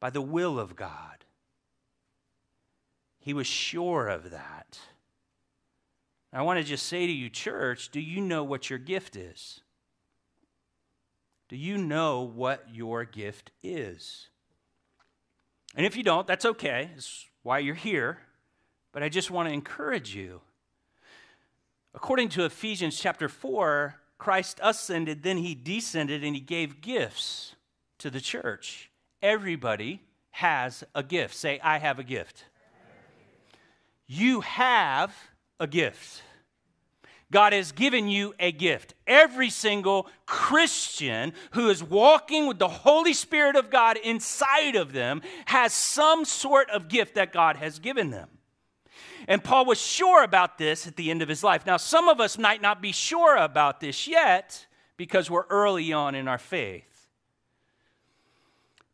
By 0.00 0.10
the 0.10 0.22
will 0.22 0.58
of 0.58 0.76
God. 0.76 1.24
He 3.20 3.34
was 3.34 3.46
sure 3.46 4.08
of 4.08 4.30
that. 4.30 4.78
I 6.32 6.42
want 6.42 6.58
to 6.58 6.64
just 6.64 6.86
say 6.86 7.06
to 7.06 7.12
you, 7.12 7.28
church, 7.28 7.90
do 7.90 8.00
you 8.00 8.20
know 8.20 8.42
what 8.42 8.70
your 8.70 8.78
gift 8.78 9.16
is? 9.16 9.60
Do 11.52 11.58
you 11.58 11.76
know 11.76 12.22
what 12.22 12.64
your 12.72 13.04
gift 13.04 13.50
is? 13.62 14.28
And 15.76 15.84
if 15.84 15.98
you 15.98 16.02
don't, 16.02 16.26
that's 16.26 16.46
okay. 16.46 16.88
It's 16.96 17.26
why 17.42 17.58
you're 17.58 17.74
here. 17.74 18.20
But 18.90 19.02
I 19.02 19.10
just 19.10 19.30
want 19.30 19.50
to 19.50 19.52
encourage 19.52 20.14
you. 20.14 20.40
According 21.94 22.30
to 22.30 22.46
Ephesians 22.46 22.98
chapter 22.98 23.28
4, 23.28 23.96
Christ 24.16 24.60
ascended, 24.62 25.24
then 25.24 25.36
he 25.36 25.54
descended, 25.54 26.24
and 26.24 26.34
he 26.34 26.40
gave 26.40 26.80
gifts 26.80 27.54
to 27.98 28.08
the 28.08 28.22
church. 28.22 28.90
Everybody 29.20 30.00
has 30.30 30.84
a 30.94 31.02
gift. 31.02 31.34
Say, 31.34 31.60
I 31.62 31.80
have 31.80 31.98
a 31.98 32.02
gift. 32.02 32.46
You 34.06 34.40
have 34.40 35.14
a 35.60 35.66
gift. 35.66 36.22
God 37.32 37.54
has 37.54 37.72
given 37.72 38.08
you 38.08 38.34
a 38.38 38.52
gift. 38.52 38.94
Every 39.06 39.50
single 39.50 40.06
Christian 40.26 41.32
who 41.52 41.70
is 41.70 41.82
walking 41.82 42.46
with 42.46 42.58
the 42.58 42.68
Holy 42.68 43.14
Spirit 43.14 43.56
of 43.56 43.70
God 43.70 43.96
inside 43.96 44.76
of 44.76 44.92
them 44.92 45.22
has 45.46 45.72
some 45.72 46.24
sort 46.24 46.70
of 46.70 46.88
gift 46.88 47.16
that 47.16 47.32
God 47.32 47.56
has 47.56 47.80
given 47.80 48.10
them. 48.10 48.28
And 49.26 49.42
Paul 49.42 49.64
was 49.64 49.80
sure 49.80 50.22
about 50.22 50.58
this 50.58 50.86
at 50.86 50.96
the 50.96 51.10
end 51.10 51.22
of 51.22 51.28
his 51.28 51.42
life. 51.42 51.64
Now, 51.64 51.78
some 51.78 52.08
of 52.08 52.20
us 52.20 52.36
might 52.36 52.60
not 52.60 52.82
be 52.82 52.92
sure 52.92 53.36
about 53.36 53.80
this 53.80 54.06
yet 54.06 54.66
because 54.96 55.30
we're 55.30 55.46
early 55.48 55.92
on 55.92 56.14
in 56.14 56.28
our 56.28 56.38
faith. 56.38 57.08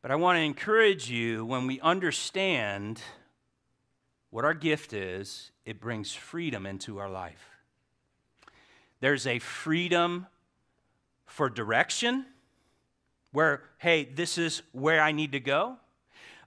But 0.00 0.12
I 0.12 0.14
want 0.14 0.36
to 0.36 0.42
encourage 0.42 1.10
you 1.10 1.44
when 1.44 1.66
we 1.66 1.80
understand 1.80 3.02
what 4.30 4.44
our 4.44 4.54
gift 4.54 4.92
is, 4.92 5.50
it 5.64 5.80
brings 5.80 6.14
freedom 6.14 6.66
into 6.66 6.98
our 6.98 7.10
life. 7.10 7.57
There's 9.00 9.26
a 9.26 9.38
freedom 9.38 10.26
for 11.26 11.48
direction, 11.48 12.26
where, 13.32 13.62
hey, 13.78 14.04
this 14.04 14.38
is 14.38 14.62
where 14.72 15.00
I 15.00 15.12
need 15.12 15.32
to 15.32 15.40
go. 15.40 15.76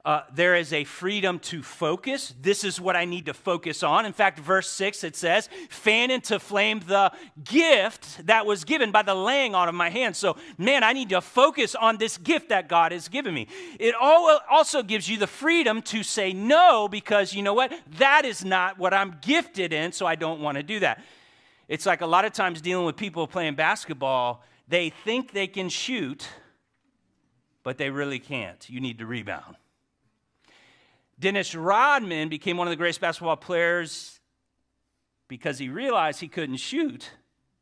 Uh, 0.03 0.22
there 0.34 0.55
is 0.55 0.74
a 0.74 0.84
freedom 0.84 1.38
to 1.38 1.62
focus. 1.62 2.34
This 2.41 2.63
is 2.63 2.81
what 2.81 2.96
I 2.96 3.05
need 3.05 3.27
to 3.27 3.36
focus 3.36 3.84
on. 3.84 4.08
In 4.08 4.13
fact, 4.13 4.39
verse 4.39 4.67
6 4.67 5.03
it 5.03 5.15
says, 5.15 5.48
fan 5.70 6.10
into 6.10 6.39
flame 6.39 6.81
the 6.88 7.12
gift 7.43 8.25
that 8.25 8.48
was 8.48 8.63
given 8.63 8.91
by 8.91 9.03
the 9.03 9.13
laying 9.13 9.53
on 9.53 9.70
of 9.70 9.75
my 9.75 9.89
hands. 9.89 10.17
So, 10.17 10.38
man, 10.58 10.84
I 10.84 10.93
need 10.93 11.10
to 11.10 11.22
focus 11.22 11.75
on 11.75 11.98
this 11.98 12.17
gift 12.17 12.50
that 12.50 12.67
God 12.67 12.91
has 12.91 13.10
given 13.10 13.36
me. 13.36 13.48
It 13.79 13.93
also 13.93 14.81
gives 14.81 15.08
you 15.08 15.17
the 15.17 15.27
freedom 15.27 15.84
to 15.84 16.01
say 16.01 16.34
no 16.34 16.88
because 16.88 17.36
you 17.36 17.43
know 17.43 17.53
what? 17.53 17.72
That 18.00 18.25
is 18.25 18.43
not 18.43 18.79
what 18.79 18.96
I'm 18.96 19.17
gifted 19.22 19.72
in, 19.72 19.91
so 19.91 20.08
I 20.08 20.15
don't 20.15 20.41
want 20.41 20.58
to 20.58 20.63
do 20.63 20.79
that. 20.79 21.03
It's 21.68 21.86
like 21.86 22.01
a 22.01 22.06
lot 22.06 22.25
of 22.25 22.34
times 22.34 22.62
dealing 22.62 22.86
with 22.86 22.98
people 22.98 23.27
playing 23.27 23.56
basketball, 23.56 24.44
they 24.68 24.89
think 24.89 25.32
they 25.32 25.48
can 25.48 25.70
shoot, 25.70 26.27
but 27.63 27.77
they 27.77 27.89
really 27.89 28.20
can't. 28.20 28.70
You 28.70 28.80
need 28.80 29.00
to 29.00 29.06
rebound. 29.06 29.56
Dennis 31.20 31.53
Rodman 31.53 32.30
became 32.30 32.58
one 32.58 32.68
of 32.68 32.72
the 32.72 32.77
greatest 32.77 33.00
basketball 33.00 33.38
players 33.38 34.20
because 35.27 35.60
he 35.60 35.70
realized 35.70 36.20
he 36.20 36.27
couldn't 36.27 36.58
shoot, 36.58 37.12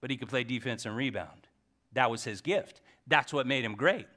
but 0.01 0.10
he 0.10 0.18
could 0.18 0.29
play 0.29 0.44
defense 0.44 0.86
and 0.86 0.96
rebound. 0.96 1.48
That 1.94 2.10
was 2.10 2.24
his 2.24 2.41
gift. 2.41 2.82
That's 3.06 3.34
what 3.34 3.46
made 3.46 3.65
him 3.65 3.75
great. 3.75 4.08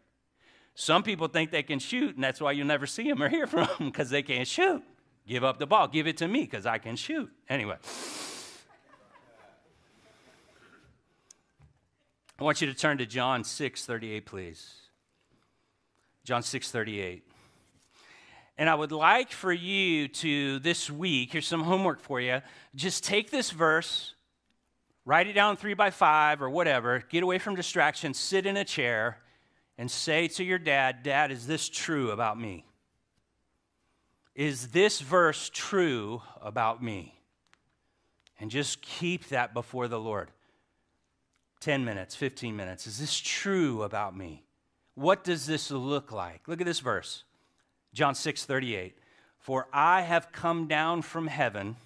Some 0.75 1.03
people 1.03 1.29
think 1.29 1.51
they 1.51 1.63
can 1.63 1.79
shoot, 1.79 2.15
and 2.15 2.25
that's 2.25 2.41
why 2.41 2.53
you'll 2.53 2.67
never 2.67 2.87
see 2.87 3.09
them 3.09 3.23
or 3.23 3.29
hear 3.29 3.47
from 3.47 3.67
them 3.79 3.91
because 3.91 4.11
they 4.11 4.23
can't 4.23 4.49
shoot. 4.49 4.83
Give 5.27 5.45
up 5.45 5.59
the 5.59 5.67
ball. 5.67 5.89
Give 5.89 6.07
it 6.07 6.17
to 6.19 6.29
me 6.29 6.41
because 6.43 6.67
I 6.67 6.79
can 6.79 6.97
shoot. 6.97 7.31
Anyway. 7.49 7.77
I 12.43 12.45
want 12.45 12.61
you 12.61 12.67
to 12.67 12.75
turn 12.75 12.99
to 12.99 13.07
John 13.07 13.45
6 13.45 13.87
38, 13.87 14.27
please. 14.27 14.75
John 16.25 16.43
6 16.43 16.73
38. 16.73 17.23
And 18.59 18.69
I 18.69 18.75
would 18.75 18.91
like 18.91 19.31
for 19.31 19.53
you 19.53 20.09
to, 20.09 20.59
this 20.59 20.91
week, 20.91 21.31
here's 21.31 21.47
some 21.47 21.63
homework 21.63 22.01
for 22.01 22.21
you. 22.21 22.43
Just 22.75 23.05
take 23.05 23.31
this 23.31 23.53
verse, 23.53 24.15
write 25.05 25.29
it 25.29 25.35
down 25.35 25.57
three 25.57 25.75
by 25.75 25.91
five 25.91 26.43
or 26.43 26.51
whatever, 26.51 27.05
get 27.09 27.23
away 27.23 27.39
from 27.39 27.55
distractions, 27.55 28.19
sit 28.19 28.45
in 28.45 28.57
a 28.57 28.65
chair, 28.65 29.19
and 29.79 29.89
say 29.89 30.27
to 30.27 30.43
your 30.43 30.59
dad, 30.59 31.05
Dad, 31.05 31.31
is 31.31 31.47
this 31.47 31.69
true 31.69 32.11
about 32.11 32.41
me? 32.41 32.67
Is 34.35 34.67
this 34.73 34.99
verse 34.99 35.49
true 35.55 36.23
about 36.41 36.83
me? 36.83 37.15
And 38.41 38.51
just 38.51 38.83
keep 38.83 39.29
that 39.29 39.55
before 39.55 39.87
the 39.87 40.01
Lord. 40.01 40.33
10 41.63 41.85
minutes, 41.85 42.17
15 42.17 42.57
minutes. 42.57 42.89
Is 42.89 42.99
this 42.99 43.19
true 43.19 43.85
about 43.85 44.17
me? 44.17 44.43
What 44.97 45.23
does 45.23 45.47
this 45.47 45.71
look 45.71 46.11
like? 46.11 46.49
Look 46.49 46.61
at 46.61 46.67
this 46.67 46.81
verse. 46.81 47.23
John 47.95 48.17
6 48.17 48.45
38. 48.45 48.99
For 49.39 49.69
I 49.73 50.03
have 50.03 50.33
come 50.33 50.67
down 50.67 51.03
from 51.03 51.29
heaven 51.29 51.77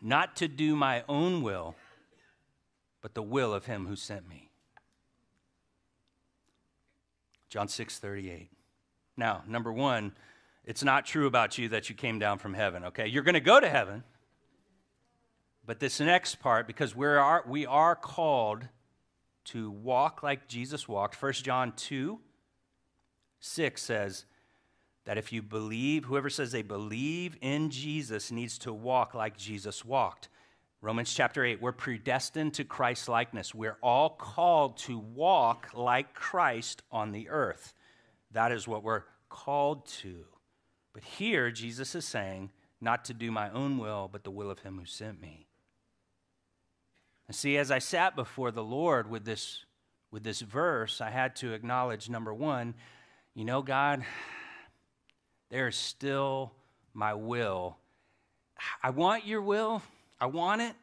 not 0.00 0.36
to 0.36 0.48
do 0.48 0.76
my 0.76 1.04
own 1.08 1.42
will, 1.42 1.74
but 3.02 3.14
the 3.14 3.22
will 3.22 3.52
of 3.52 3.66
him 3.66 3.86
who 3.86 3.96
sent 3.96 4.28
me. 4.28 4.48
John 7.50 7.68
6 7.68 7.98
38. 7.98 8.50
Now, 9.16 9.42
number 9.46 9.72
one, 9.72 10.12
it's 10.64 10.82
not 10.82 11.04
true 11.04 11.26
about 11.26 11.58
you 11.58 11.68
that 11.70 11.90
you 11.90 11.94
came 11.94 12.18
down 12.18 12.38
from 12.38 12.54
heaven, 12.54 12.84
okay? 12.84 13.08
You're 13.08 13.22
going 13.22 13.34
to 13.34 13.40
go 13.40 13.60
to 13.60 13.68
heaven. 13.68 14.04
But 15.68 15.80
this 15.80 16.00
next 16.00 16.36
part, 16.36 16.66
because 16.66 16.96
we 16.96 17.06
are, 17.06 17.44
we 17.46 17.66
are 17.66 17.94
called 17.94 18.66
to 19.44 19.70
walk 19.70 20.22
like 20.22 20.48
Jesus 20.48 20.88
walked, 20.88 21.22
1 21.22 21.34
John 21.34 21.72
2 21.76 22.18
6 23.40 23.82
says 23.82 24.24
that 25.04 25.18
if 25.18 25.30
you 25.30 25.42
believe, 25.42 26.06
whoever 26.06 26.30
says 26.30 26.52
they 26.52 26.62
believe 26.62 27.36
in 27.42 27.68
Jesus 27.68 28.30
needs 28.30 28.56
to 28.60 28.72
walk 28.72 29.12
like 29.12 29.36
Jesus 29.36 29.84
walked. 29.84 30.30
Romans 30.80 31.12
chapter 31.12 31.44
8, 31.44 31.60
we're 31.60 31.72
predestined 31.72 32.54
to 32.54 32.64
Christ's 32.64 33.06
likeness. 33.06 33.54
We're 33.54 33.76
all 33.82 34.08
called 34.08 34.78
to 34.78 34.98
walk 34.98 35.68
like 35.74 36.14
Christ 36.14 36.80
on 36.90 37.12
the 37.12 37.28
earth. 37.28 37.74
That 38.30 38.52
is 38.52 38.66
what 38.66 38.82
we're 38.82 39.04
called 39.28 39.84
to. 40.00 40.24
But 40.94 41.04
here, 41.04 41.50
Jesus 41.50 41.94
is 41.94 42.06
saying, 42.06 42.52
not 42.80 43.04
to 43.04 43.12
do 43.12 43.30
my 43.30 43.50
own 43.50 43.76
will, 43.76 44.08
but 44.10 44.24
the 44.24 44.30
will 44.30 44.50
of 44.50 44.60
him 44.60 44.78
who 44.78 44.86
sent 44.86 45.20
me. 45.20 45.47
And 47.28 47.36
see, 47.36 47.58
as 47.58 47.70
I 47.70 47.78
sat 47.78 48.16
before 48.16 48.50
the 48.50 48.64
Lord 48.64 49.10
with 49.10 49.24
this, 49.24 49.64
with 50.10 50.24
this 50.24 50.40
verse, 50.40 51.00
I 51.00 51.10
had 51.10 51.36
to 51.36 51.52
acknowledge 51.52 52.08
number 52.08 52.32
one, 52.32 52.74
you 53.34 53.44
know, 53.44 53.62
God, 53.62 54.02
there 55.50 55.68
is 55.68 55.76
still 55.76 56.52
my 56.94 57.14
will. 57.14 57.76
I 58.82 58.90
want 58.90 59.26
your 59.26 59.42
will. 59.42 59.82
I 60.20 60.26
want 60.26 60.62
it. 60.62 60.74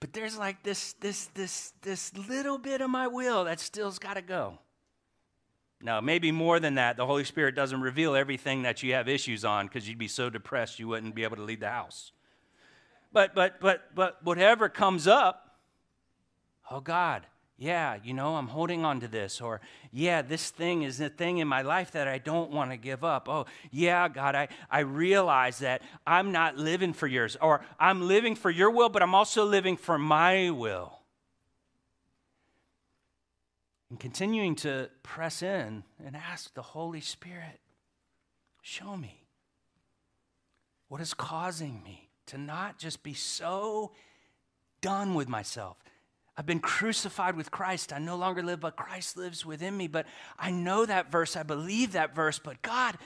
But 0.00 0.12
there's 0.12 0.36
like 0.36 0.62
this 0.62 0.94
this 0.94 1.26
this 1.34 1.72
this 1.82 2.12
little 2.16 2.58
bit 2.58 2.80
of 2.80 2.90
my 2.90 3.06
will 3.06 3.44
that 3.44 3.60
still's 3.60 3.98
got 3.98 4.14
to 4.14 4.22
go. 4.22 4.58
Now, 5.80 6.00
maybe 6.00 6.32
more 6.32 6.60
than 6.60 6.76
that, 6.76 6.96
the 6.96 7.06
Holy 7.06 7.24
Spirit 7.24 7.54
doesn't 7.54 7.80
reveal 7.80 8.14
everything 8.14 8.62
that 8.62 8.82
you 8.82 8.94
have 8.94 9.08
issues 9.08 9.44
on 9.44 9.66
because 9.66 9.88
you'd 9.88 9.98
be 9.98 10.08
so 10.08 10.30
depressed 10.30 10.78
you 10.78 10.88
wouldn't 10.88 11.14
be 11.14 11.24
able 11.24 11.36
to 11.36 11.42
leave 11.42 11.60
the 11.60 11.68
house. 11.68 12.12
But 13.14 13.34
but 13.34 13.60
but 13.60 13.94
but 13.94 14.22
whatever 14.22 14.68
comes 14.68 15.06
up, 15.06 15.56
oh 16.70 16.80
God, 16.80 17.22
yeah, 17.56 17.96
you 18.02 18.12
know, 18.12 18.34
I'm 18.34 18.48
holding 18.48 18.84
on 18.84 19.00
to 19.00 19.08
this. 19.08 19.40
Or, 19.40 19.60
yeah, 19.92 20.22
this 20.22 20.50
thing 20.50 20.82
is 20.82 20.98
the 20.98 21.08
thing 21.08 21.38
in 21.38 21.46
my 21.46 21.62
life 21.62 21.92
that 21.92 22.08
I 22.08 22.18
don't 22.18 22.50
want 22.50 22.72
to 22.72 22.76
give 22.76 23.04
up. 23.04 23.28
Oh, 23.28 23.46
yeah, 23.70 24.08
God, 24.08 24.34
I, 24.34 24.48
I 24.68 24.80
realize 24.80 25.60
that 25.60 25.82
I'm 26.04 26.32
not 26.32 26.56
living 26.58 26.92
for 26.92 27.06
yours. 27.06 27.36
Or, 27.40 27.64
I'm 27.78 28.08
living 28.08 28.34
for 28.34 28.50
your 28.50 28.70
will, 28.70 28.88
but 28.88 29.02
I'm 29.02 29.14
also 29.14 29.44
living 29.44 29.76
for 29.76 29.96
my 29.96 30.50
will. 30.50 30.98
And 33.88 34.00
continuing 34.00 34.56
to 34.56 34.90
press 35.04 35.40
in 35.40 35.84
and 36.04 36.16
ask 36.16 36.52
the 36.54 36.62
Holy 36.62 37.00
Spirit, 37.00 37.60
show 38.62 38.96
me 38.96 39.22
what 40.88 41.00
is 41.00 41.14
causing 41.14 41.80
me 41.84 42.03
to 42.26 42.38
not 42.38 42.78
just 42.78 43.02
be 43.02 43.14
so 43.14 43.92
done 44.80 45.14
with 45.14 45.28
myself 45.28 45.76
I've 46.36 46.46
been 46.46 46.60
crucified 46.60 47.36
with 47.36 47.50
Christ. 47.50 47.92
I 47.92 47.98
no 47.98 48.16
longer 48.16 48.42
live, 48.42 48.60
but 48.60 48.76
Christ 48.76 49.16
lives 49.16 49.46
within 49.46 49.76
me. 49.76 49.86
But 49.86 50.06
I 50.38 50.50
know 50.50 50.84
that 50.84 51.12
verse. 51.12 51.36
I 51.36 51.44
believe 51.44 51.92
that 51.92 52.14
verse. 52.14 52.40
But 52.40 52.60
God, 52.60 52.98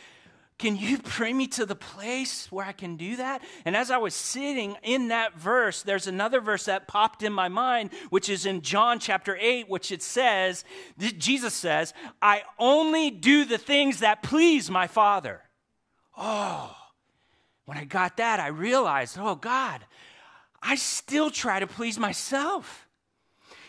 can 0.58 0.76
you 0.76 0.98
bring 1.16 1.36
me 1.36 1.46
to 1.48 1.66
the 1.66 1.74
place 1.74 2.50
where 2.50 2.64
I 2.64 2.72
can 2.72 2.96
do 2.96 3.16
that? 3.16 3.42
And 3.66 3.76
as 3.76 3.90
I 3.90 3.98
was 3.98 4.14
sitting 4.14 4.76
in 4.82 5.08
that 5.08 5.38
verse, 5.38 5.82
there's 5.82 6.06
another 6.06 6.40
verse 6.40 6.64
that 6.64 6.88
popped 6.88 7.22
in 7.22 7.32
my 7.32 7.48
mind, 7.48 7.90
which 8.08 8.30
is 8.30 8.46
in 8.46 8.62
John 8.62 8.98
chapter 8.98 9.36
8, 9.38 9.68
which 9.68 9.92
it 9.92 10.02
says, 10.02 10.64
Jesus 10.98 11.52
says, 11.52 11.92
I 12.22 12.44
only 12.58 13.10
do 13.10 13.44
the 13.44 13.58
things 13.58 14.00
that 14.00 14.22
please 14.22 14.70
my 14.70 14.86
Father. 14.86 15.42
Oh, 16.16 16.74
when 17.68 17.76
I 17.76 17.84
got 17.84 18.16
that, 18.16 18.40
I 18.40 18.46
realized, 18.46 19.18
oh, 19.20 19.34
God, 19.34 19.84
I 20.62 20.74
still 20.76 21.28
try 21.28 21.60
to 21.60 21.66
please 21.66 21.98
myself. 21.98 22.88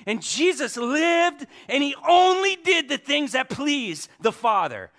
And 0.05 0.21
Jesus 0.21 0.77
lived 0.77 1.45
and 1.67 1.83
he 1.83 1.93
only 2.07 2.55
did 2.55 2.87
the 2.87 2.97
things 2.97 3.33
that 3.33 3.49
please 3.49 4.07
the 4.21 4.31
Father. 4.31 4.89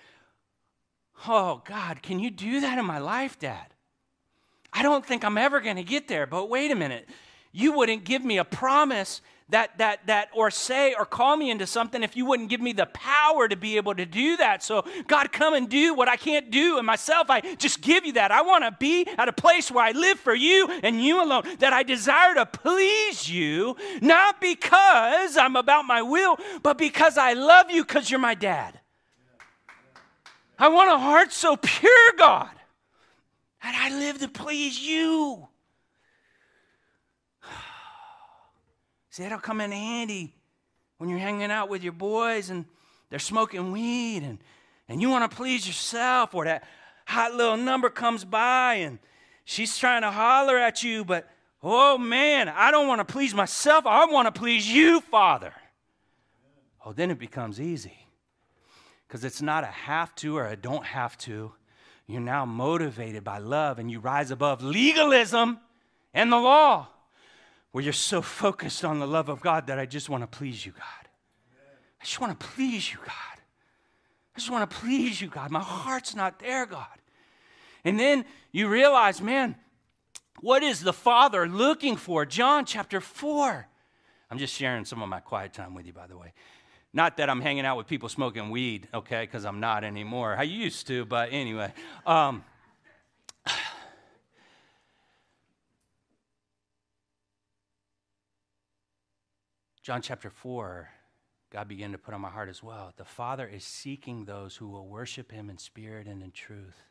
Oh, 1.27 1.63
God, 1.65 2.03
can 2.03 2.21
you 2.21 2.31
do 2.31 2.61
that 2.61 2.77
in 2.77 2.85
my 2.85 2.99
life, 2.99 3.39
Dad? 3.39 3.69
I 4.71 4.83
don't 4.83 5.07
think 5.07 5.25
I'm 5.25 5.39
ever 5.39 5.63
going 5.63 5.77
to 5.77 5.83
get 5.83 6.07
there, 6.07 6.27
but 6.27 6.51
wait 6.51 6.71
a 6.71 6.77
minute. 6.77 7.09
You 7.53 7.73
wouldn't 7.73 8.05
give 8.05 8.23
me 8.23 8.37
a 8.37 8.45
promise 8.45 9.23
that 9.51 9.79
that 9.79 10.07
that 10.07 10.29
or 10.35 10.51
say 10.51 10.95
or 10.95 11.05
call 11.05 11.37
me 11.37 11.51
into 11.51 11.67
something 11.67 12.03
if 12.03 12.17
you 12.17 12.25
wouldn't 12.25 12.49
give 12.49 12.61
me 12.61 12.73
the 12.73 12.87
power 12.87 13.49
to 13.49 13.57
be 13.57 13.77
able 13.77 13.95
to 13.95 14.07
do 14.07 14.37
that. 14.37 14.63
So 14.63 14.85
God 15.07 15.33
come 15.33 15.55
and 15.55 15.69
do 15.69 15.95
what 15.95 16.09
I 16.09 16.17
can't 16.17 16.51
do 16.51 16.79
in 16.79 16.85
myself. 16.85 17.27
I 17.31 17.41
just 17.57 17.81
give 17.81 18.05
you 18.05 18.15
that. 18.15 18.31
I 18.31 18.43
want 18.43 18.65
to 18.65 18.77
be 18.79 19.07
at 19.19 19.29
a 19.29 19.33
place 19.33 19.71
where 19.71 19.85
I 19.85 19.93
live 19.93 20.19
for 20.19 20.35
you 20.35 20.69
and 20.83 21.03
you 21.03 21.23
alone. 21.23 21.43
That 21.59 21.73
I 21.73 21.83
desire 21.83 22.35
to 22.35 22.47
please 22.47 23.31
you, 23.31 23.77
not 24.01 24.41
because 24.41 25.37
I'm 25.37 25.57
about 25.57 25.85
my 25.85 26.03
will, 26.03 26.39
but 26.63 26.79
because 26.79 27.19
I 27.19 27.35
love 27.35 27.71
you 27.71 27.85
because 27.85 28.11
you're 28.11 28.21
my 28.21 28.35
dad. 28.35 28.81
I 30.59 30.69
want 30.69 30.91
a 30.93 30.99
heart 30.99 31.33
so 31.33 31.57
pure, 31.57 32.13
God, 32.19 32.51
that 33.63 33.75
I 33.75 33.97
live 33.99 34.19
to 34.19 34.29
please 34.29 34.79
you. 34.79 35.49
See, 39.11 39.25
that'll 39.25 39.38
come 39.38 39.61
in 39.61 39.73
handy 39.73 40.33
when 40.99 41.11
you're 41.11 41.18
hanging 41.18 41.51
out 41.51 41.68
with 41.68 41.83
your 41.83 41.92
boys 41.92 42.49
and 42.51 42.64
they're 43.11 43.18
smoking 43.18 43.73
weed 43.73 44.23
and, 44.23 44.38
and 44.88 45.01
you 45.03 45.11
want 45.11 45.29
to 45.29 45.37
please 45.37 45.66
yourself, 45.66 46.35
or 46.35 46.44
that 46.44 46.64
hot 47.07 47.35
little 47.35 47.57
number 47.57 47.90
comes 47.90 48.25
by 48.25 48.75
and 48.75 48.99
she's 49.44 49.77
trying 49.77 50.03
to 50.03 50.11
holler 50.11 50.57
at 50.59 50.83
you, 50.85 51.05
but 51.05 51.29
oh 51.62 51.99
man, 51.99 52.49
I 52.49 52.70
don't 52.70 52.87
want 52.87 53.07
to 53.07 53.12
please 53.12 53.35
myself. 53.35 53.85
I 53.87 54.07
want 54.07 54.33
to 54.33 54.38
please 54.38 54.70
you, 54.73 55.01
Father. 55.01 55.53
Oh, 56.85 56.92
then 56.92 57.11
it 57.11 57.18
becomes 57.18 57.61
easy. 57.61 58.07
because 59.11 59.25
it's 59.25 59.42
not 59.42 59.64
a 59.64 59.66
have 59.66 60.14
to 60.14 60.37
or 60.37 60.46
a 60.46 60.55
don't 60.55 60.85
have 60.85 61.18
to. 61.18 61.51
You're 62.07 62.20
now 62.20 62.44
motivated 62.44 63.25
by 63.25 63.38
love 63.38 63.81
and 63.81 63.90
you 63.90 63.99
rise 63.99 64.31
above 64.31 64.62
legalism 64.62 65.59
and 66.14 66.31
the 66.31 66.37
law, 66.37 66.87
where 67.73 67.85
you're 67.85 67.93
so 67.93 68.21
focused 68.23 68.85
on 68.85 68.99
the 68.99 69.07
love 69.07 69.29
of 69.29 69.41
God 69.41 69.69
that 69.69 69.79
I 69.79 69.87
just 69.87 70.09
want 70.09 70.23
to 70.23 70.27
please 70.27 70.65
you, 70.65 70.73
God. 70.73 71.09
I 72.01 72.05
just 72.05 72.21
want 72.21 72.39
to 72.39 72.47
please 72.47 72.91
you, 72.91 72.99
God. 72.99 73.41
I 74.35 74.39
just 74.39 74.51
want 74.51 74.69
to 74.69 74.77
please 74.77 75.21
you, 75.21 75.29
God. 75.29 75.51
My 75.51 75.61
heart's 75.61 76.15
not 76.15 76.39
there, 76.39 76.67
God. 76.67 76.87
And 77.85 77.99
then 77.99 78.25
you 78.53 78.69
realize, 78.69 79.21
man, 79.21 79.57
what 80.41 80.63
is 80.63 80.81
the 80.81 80.93
Father 80.93 81.47
looking 81.47 81.97
for? 81.97 82.25
John 82.25 82.65
chapter 82.65 83.01
4. 83.01 83.67
I'm 84.31 84.39
just 84.39 84.55
sharing 84.55 84.85
some 84.85 85.03
of 85.03 85.09
my 85.09 85.21
quiet 85.21 85.53
time 85.53 85.75
with 85.75 85.87
you, 85.87 85.93
by 85.93 86.07
the 86.07 86.17
way. 86.17 86.33
Not 86.93 87.19
that 87.19 87.31
I'm 87.31 87.41
hanging 87.41 87.65
out 87.65 87.77
with 87.77 87.87
people 87.87 88.09
smoking 88.09 88.51
weed, 88.51 88.89
okay, 88.93 89.23
because 89.23 89.45
I'm 89.45 89.61
not 89.61 89.85
anymore. 89.85 90.37
I 90.37 90.43
used 90.43 90.87
to, 90.89 91.05
but 91.05 91.29
anyway. 91.33 91.73
Um, 92.05 92.45
John 99.90 100.03
chapter 100.03 100.31
4, 100.31 100.88
God 101.53 101.66
began 101.66 101.90
to 101.90 101.98
put 101.98 102.14
on 102.14 102.20
my 102.20 102.31
heart 102.31 102.48
as 102.48 102.62
well. 102.62 102.92
The 102.96 103.05
Father 103.05 103.44
is 103.44 103.64
seeking 103.64 104.24
those 104.24 104.55
who 104.55 104.68
will 104.68 104.87
worship 104.87 105.33
Him 105.33 105.50
in 105.50 105.59
spirit 105.59 106.07
and 106.07 106.22
in 106.22 106.31
truth. 106.31 106.85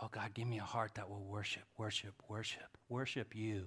Oh, 0.00 0.08
God, 0.10 0.32
give 0.32 0.48
me 0.48 0.58
a 0.58 0.62
heart 0.62 0.94
that 0.94 1.10
will 1.10 1.22
worship, 1.22 1.64
worship, 1.76 2.14
worship, 2.26 2.78
worship 2.88 3.36
you. 3.36 3.66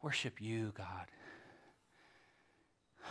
Worship 0.00 0.40
you, 0.40 0.72
God. 0.74 1.10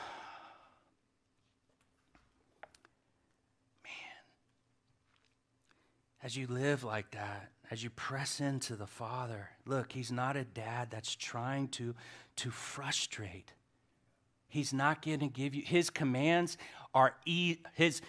Man. 3.84 3.94
As 6.24 6.36
you 6.36 6.48
live 6.48 6.84
like 6.84 7.12
that, 7.12 7.52
as 7.70 7.84
you 7.84 7.92
press 7.92 8.40
into 8.40 8.76
the 8.76 8.88
Father, 8.88 9.50
look, 9.68 9.92
He's 9.92 10.12
not 10.12 10.36
a 10.36 10.44
dad 10.44 10.88
that's 10.90 11.14
trying 11.16 11.68
to, 11.68 11.94
to 12.38 12.50
frustrate. 12.50 13.54
He's 14.48 14.74
not 14.74 15.04
going 15.04 15.20
to 15.20 15.28
give 15.28 15.54
you, 15.54 15.64
His 15.64 15.90
commands 15.90 16.58
are, 16.94 17.16
e- 17.26 17.58
His, 17.74 18.02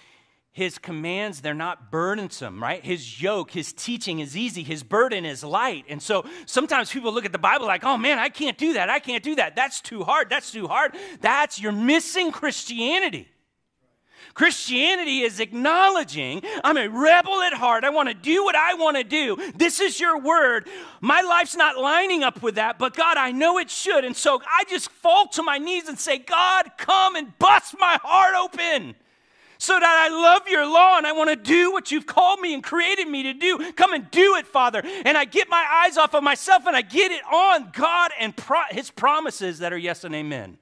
his 0.58 0.76
commands, 0.76 1.40
they're 1.40 1.54
not 1.54 1.92
burdensome, 1.92 2.60
right? 2.60 2.84
His 2.84 3.22
yoke, 3.22 3.52
his 3.52 3.72
teaching 3.72 4.18
is 4.18 4.36
easy, 4.36 4.64
his 4.64 4.82
burden 4.82 5.24
is 5.24 5.44
light. 5.44 5.84
And 5.88 6.02
so 6.02 6.24
sometimes 6.46 6.90
people 6.90 7.12
look 7.12 7.24
at 7.24 7.30
the 7.30 7.38
Bible 7.38 7.66
like, 7.66 7.84
oh 7.84 7.96
man, 7.96 8.18
I 8.18 8.28
can't 8.28 8.58
do 8.58 8.72
that. 8.72 8.90
I 8.90 8.98
can't 8.98 9.22
do 9.22 9.36
that. 9.36 9.54
That's 9.54 9.80
too 9.80 10.02
hard. 10.02 10.30
That's 10.30 10.50
too 10.50 10.66
hard. 10.66 10.96
That's, 11.20 11.60
you're 11.60 11.70
missing 11.70 12.32
Christianity. 12.32 13.28
Christianity 14.38 15.22
is 15.22 15.40
acknowledging 15.40 16.42
I'm 16.62 16.76
a 16.76 16.88
rebel 16.88 17.42
at 17.42 17.52
heart. 17.52 17.82
I 17.82 17.90
want 17.90 18.08
to 18.08 18.14
do 18.14 18.44
what 18.44 18.54
I 18.54 18.74
want 18.74 18.96
to 18.96 19.02
do. 19.02 19.36
This 19.56 19.80
is 19.80 19.98
your 19.98 20.20
word. 20.20 20.68
My 21.00 21.22
life's 21.22 21.56
not 21.56 21.76
lining 21.76 22.22
up 22.22 22.40
with 22.40 22.54
that, 22.54 22.78
but 22.78 22.94
God, 22.94 23.16
I 23.16 23.32
know 23.32 23.58
it 23.58 23.68
should. 23.68 24.04
And 24.04 24.16
so 24.16 24.40
I 24.46 24.62
just 24.70 24.92
fall 24.92 25.26
to 25.30 25.42
my 25.42 25.58
knees 25.58 25.88
and 25.88 25.98
say, 25.98 26.18
God, 26.18 26.70
come 26.78 27.16
and 27.16 27.36
bust 27.40 27.74
my 27.80 27.98
heart 28.00 28.36
open 28.36 28.94
so 29.58 29.72
that 29.72 30.08
I 30.08 30.08
love 30.08 30.46
your 30.46 30.66
law 30.66 30.98
and 30.98 31.04
I 31.04 31.10
want 31.10 31.30
to 31.30 31.36
do 31.36 31.72
what 31.72 31.90
you've 31.90 32.06
called 32.06 32.38
me 32.38 32.54
and 32.54 32.62
created 32.62 33.08
me 33.08 33.24
to 33.24 33.34
do. 33.34 33.72
Come 33.72 33.92
and 33.92 34.08
do 34.12 34.36
it, 34.36 34.46
Father. 34.46 34.82
And 35.04 35.18
I 35.18 35.24
get 35.24 35.48
my 35.48 35.66
eyes 35.84 35.98
off 35.98 36.14
of 36.14 36.22
myself 36.22 36.64
and 36.68 36.76
I 36.76 36.82
get 36.82 37.10
it 37.10 37.24
on 37.24 37.72
God 37.72 38.12
and 38.20 38.36
pro- 38.36 38.70
his 38.70 38.88
promises 38.88 39.58
that 39.58 39.72
are 39.72 39.78
yes 39.78 40.04
and 40.04 40.14
amen. 40.14 40.58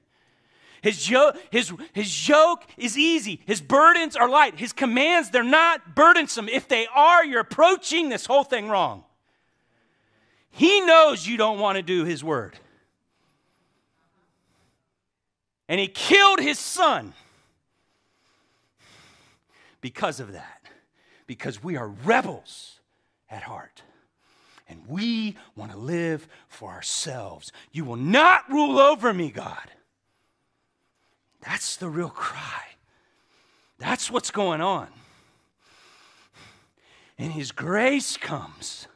His 0.87 1.09
yoke, 1.09 1.35
his, 1.51 1.73
his 1.91 2.29
yoke 2.29 2.63
is 2.77 2.97
easy. 2.97 3.41
His 3.45 3.59
burdens 3.59 4.15
are 4.15 4.29
light. 4.29 4.57
His 4.57 4.71
commands, 4.71 5.31
they're 5.31 5.43
not 5.43 5.95
burdensome. 5.95 6.47
If 6.47 6.69
they 6.69 6.87
are, 6.95 7.25
you're 7.25 7.41
approaching 7.41 8.07
this 8.07 8.25
whole 8.25 8.45
thing 8.45 8.69
wrong. 8.69 9.03
He 10.49 10.79
knows 10.79 11.27
you 11.27 11.35
don't 11.35 11.59
want 11.59 11.75
to 11.75 11.81
do 11.81 12.05
his 12.05 12.23
word. 12.23 12.57
And 15.67 15.77
he 15.77 15.89
killed 15.89 16.39
his 16.39 16.57
son 16.57 17.13
because 19.81 20.21
of 20.21 20.31
that. 20.31 20.61
Because 21.25 21.61
we 21.61 21.75
are 21.75 21.89
rebels 21.89 22.79
at 23.29 23.43
heart. 23.43 23.81
And 24.69 24.87
we 24.87 25.35
want 25.53 25.73
to 25.73 25.77
live 25.77 26.29
for 26.47 26.71
ourselves. 26.71 27.51
You 27.73 27.83
will 27.83 27.97
not 27.97 28.49
rule 28.49 28.79
over 28.79 29.13
me, 29.13 29.31
God. 29.31 29.69
That's 31.47 31.77
the 31.77 31.87
real 31.87 32.09
cry. 32.09 32.63
That's 33.79 34.11
what's 34.11 34.31
going 34.31 34.59
on. 34.59 34.89
And 37.17 37.31
His 37.31 37.53
grace 37.53 38.17
comes. 38.17 38.89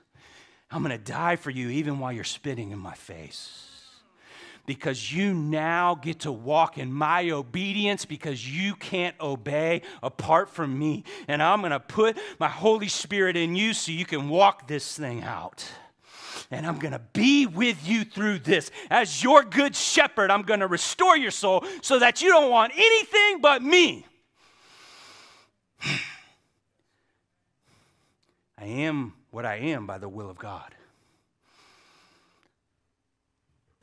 I'm 0.69 0.83
going 0.83 0.91
to 0.91 1.11
die 1.11 1.37
for 1.37 1.49
you 1.49 1.69
even 1.69 1.99
while 1.99 2.11
you're 2.11 2.25
spitting 2.25 2.71
in 2.71 2.77
my 2.77 2.93
face. 2.93 3.69
Because 4.65 5.13
you 5.13 5.33
now 5.33 5.95
get 5.95 6.19
to 6.19 6.31
walk 6.31 6.77
in 6.77 6.91
my 6.91 7.29
obedience 7.29 8.03
because 8.03 8.45
you 8.45 8.75
can't 8.75 9.15
obey 9.21 9.81
apart 10.03 10.49
from 10.49 10.77
me. 10.77 11.05
And 11.29 11.41
I'm 11.41 11.61
going 11.61 11.71
to 11.71 11.79
put 11.79 12.17
my 12.37 12.49
Holy 12.49 12.89
Spirit 12.89 13.37
in 13.37 13.55
you 13.55 13.73
so 13.73 13.93
you 13.93 14.05
can 14.05 14.27
walk 14.27 14.67
this 14.67 14.97
thing 14.97 15.23
out 15.23 15.65
and 16.51 16.67
I'm 16.67 16.77
going 16.79 16.91
to 16.91 17.01
be 17.13 17.45
with 17.45 17.87
you 17.87 18.03
through 18.03 18.39
this. 18.39 18.69
As 18.89 19.23
your 19.23 19.43
good 19.43 19.73
shepherd, 19.75 20.29
I'm 20.29 20.41
going 20.41 20.59
to 20.59 20.67
restore 20.67 21.15
your 21.15 21.31
soul 21.31 21.65
so 21.81 21.97
that 21.99 22.21
you 22.21 22.27
don't 22.29 22.51
want 22.51 22.73
anything 22.75 23.39
but 23.39 23.63
me. 23.63 24.05
I 28.57 28.65
am 28.65 29.13
what 29.31 29.45
I 29.45 29.55
am 29.55 29.87
by 29.87 29.97
the 29.97 30.09
will 30.09 30.29
of 30.29 30.37
God. 30.37 30.75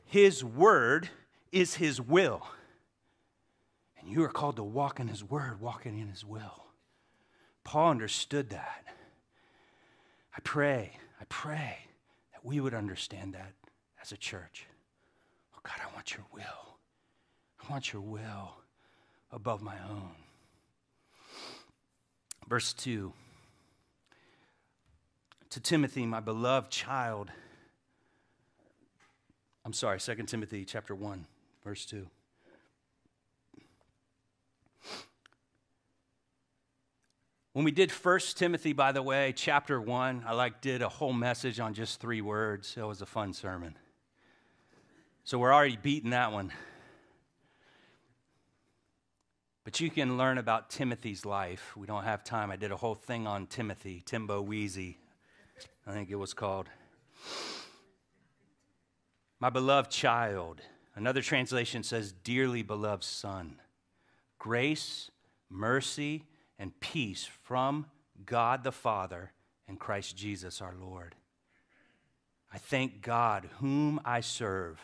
His 0.05 0.43
word 0.43 1.09
is 1.51 1.73
His 1.75 1.99
will. 1.99 2.45
And 3.99 4.09
you 4.09 4.23
are 4.23 4.29
called 4.29 4.55
to 4.57 4.63
walk 4.63 4.99
in 4.99 5.07
His 5.07 5.23
word, 5.23 5.59
walking 5.59 5.97
in 5.99 6.07
His 6.07 6.23
will. 6.23 6.65
Paul 7.63 7.89
understood 7.91 8.51
that. 8.51 8.85
I 10.35 10.39
pray, 10.41 10.91
I 11.19 11.25
pray 11.27 11.88
that 12.39 12.47
we 12.47 12.59
would 12.59 12.73
understand 12.73 13.33
that 13.33 13.53
as 14.01 14.11
a 14.11 14.17
church. 14.17 14.65
Oh, 15.55 15.59
God, 15.63 15.75
I 15.81 15.93
want 15.93 16.13
your 16.15 16.25
will. 16.33 16.77
I 17.63 17.71
want 17.71 17.91
your 17.91 18.01
will 18.01 18.55
above 19.31 19.61
my 19.61 19.75
own. 19.89 20.11
Verse 22.47 22.73
2 22.73 23.13
To 25.49 25.59
Timothy, 25.59 26.05
my 26.05 26.19
beloved 26.19 26.71
child. 26.71 27.31
I'm 29.65 29.73
sorry, 29.73 29.99
2 29.99 30.15
Timothy 30.23 30.65
chapter 30.65 30.95
1, 30.95 31.25
verse 31.63 31.85
2. 31.85 32.07
When 37.53 37.65
we 37.65 37.71
did 37.71 37.91
First 37.91 38.37
Timothy, 38.37 38.73
by 38.73 38.91
the 38.91 39.01
way, 39.01 39.33
chapter 39.35 39.81
1, 39.81 40.23
I 40.27 40.33
like 40.33 40.61
did 40.61 40.83
a 40.83 40.89
whole 40.89 41.13
message 41.13 41.59
on 41.59 41.73
just 41.73 41.99
three 41.99 42.21
words. 42.21 42.75
It 42.77 42.83
was 42.83 43.01
a 43.01 43.07
fun 43.07 43.33
sermon. 43.33 43.75
So 45.23 45.39
we're 45.39 45.53
already 45.53 45.77
beating 45.81 46.11
that 46.11 46.31
one. 46.31 46.51
But 49.63 49.79
you 49.79 49.89
can 49.89 50.15
learn 50.15 50.37
about 50.37 50.69
Timothy's 50.69 51.25
life. 51.25 51.75
We 51.75 51.87
don't 51.87 52.03
have 52.03 52.23
time. 52.23 52.51
I 52.51 52.55
did 52.55 52.71
a 52.71 52.77
whole 52.77 52.93
thing 52.93 53.25
on 53.25 53.47
Timothy, 53.47 54.03
Timbo 54.05 54.45
Weezy, 54.45 54.97
I 55.87 55.91
think 55.91 56.11
it 56.11 56.15
was 56.15 56.35
called. 56.35 56.69
My 59.39 59.49
beloved 59.49 59.89
child. 59.89 60.61
Another 60.95 61.23
translation 61.23 61.81
says, 61.81 62.11
dearly 62.11 62.61
beloved 62.61 63.03
son. 63.03 63.55
Grace, 64.37 65.09
mercy, 65.49 66.25
and 66.59 66.77
peace 66.79 67.27
from 67.43 67.87
God 68.25 68.63
the 68.63 68.71
Father 68.71 69.31
and 69.67 69.79
Christ 69.79 70.15
Jesus 70.17 70.61
our 70.61 70.75
Lord. 70.79 71.15
I 72.53 72.57
thank 72.57 73.01
God, 73.01 73.49
whom 73.59 74.01
I 74.03 74.19
serve 74.19 74.79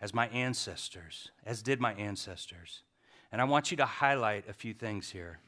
as 0.00 0.12
my 0.12 0.28
ancestors, 0.28 1.30
as 1.44 1.62
did 1.62 1.80
my 1.80 1.94
ancestors. 1.94 2.82
And 3.32 3.40
I 3.40 3.44
want 3.44 3.70
you 3.70 3.76
to 3.78 3.86
highlight 3.86 4.48
a 4.48 4.52
few 4.52 4.74
things 4.74 5.10
here. 5.10 5.38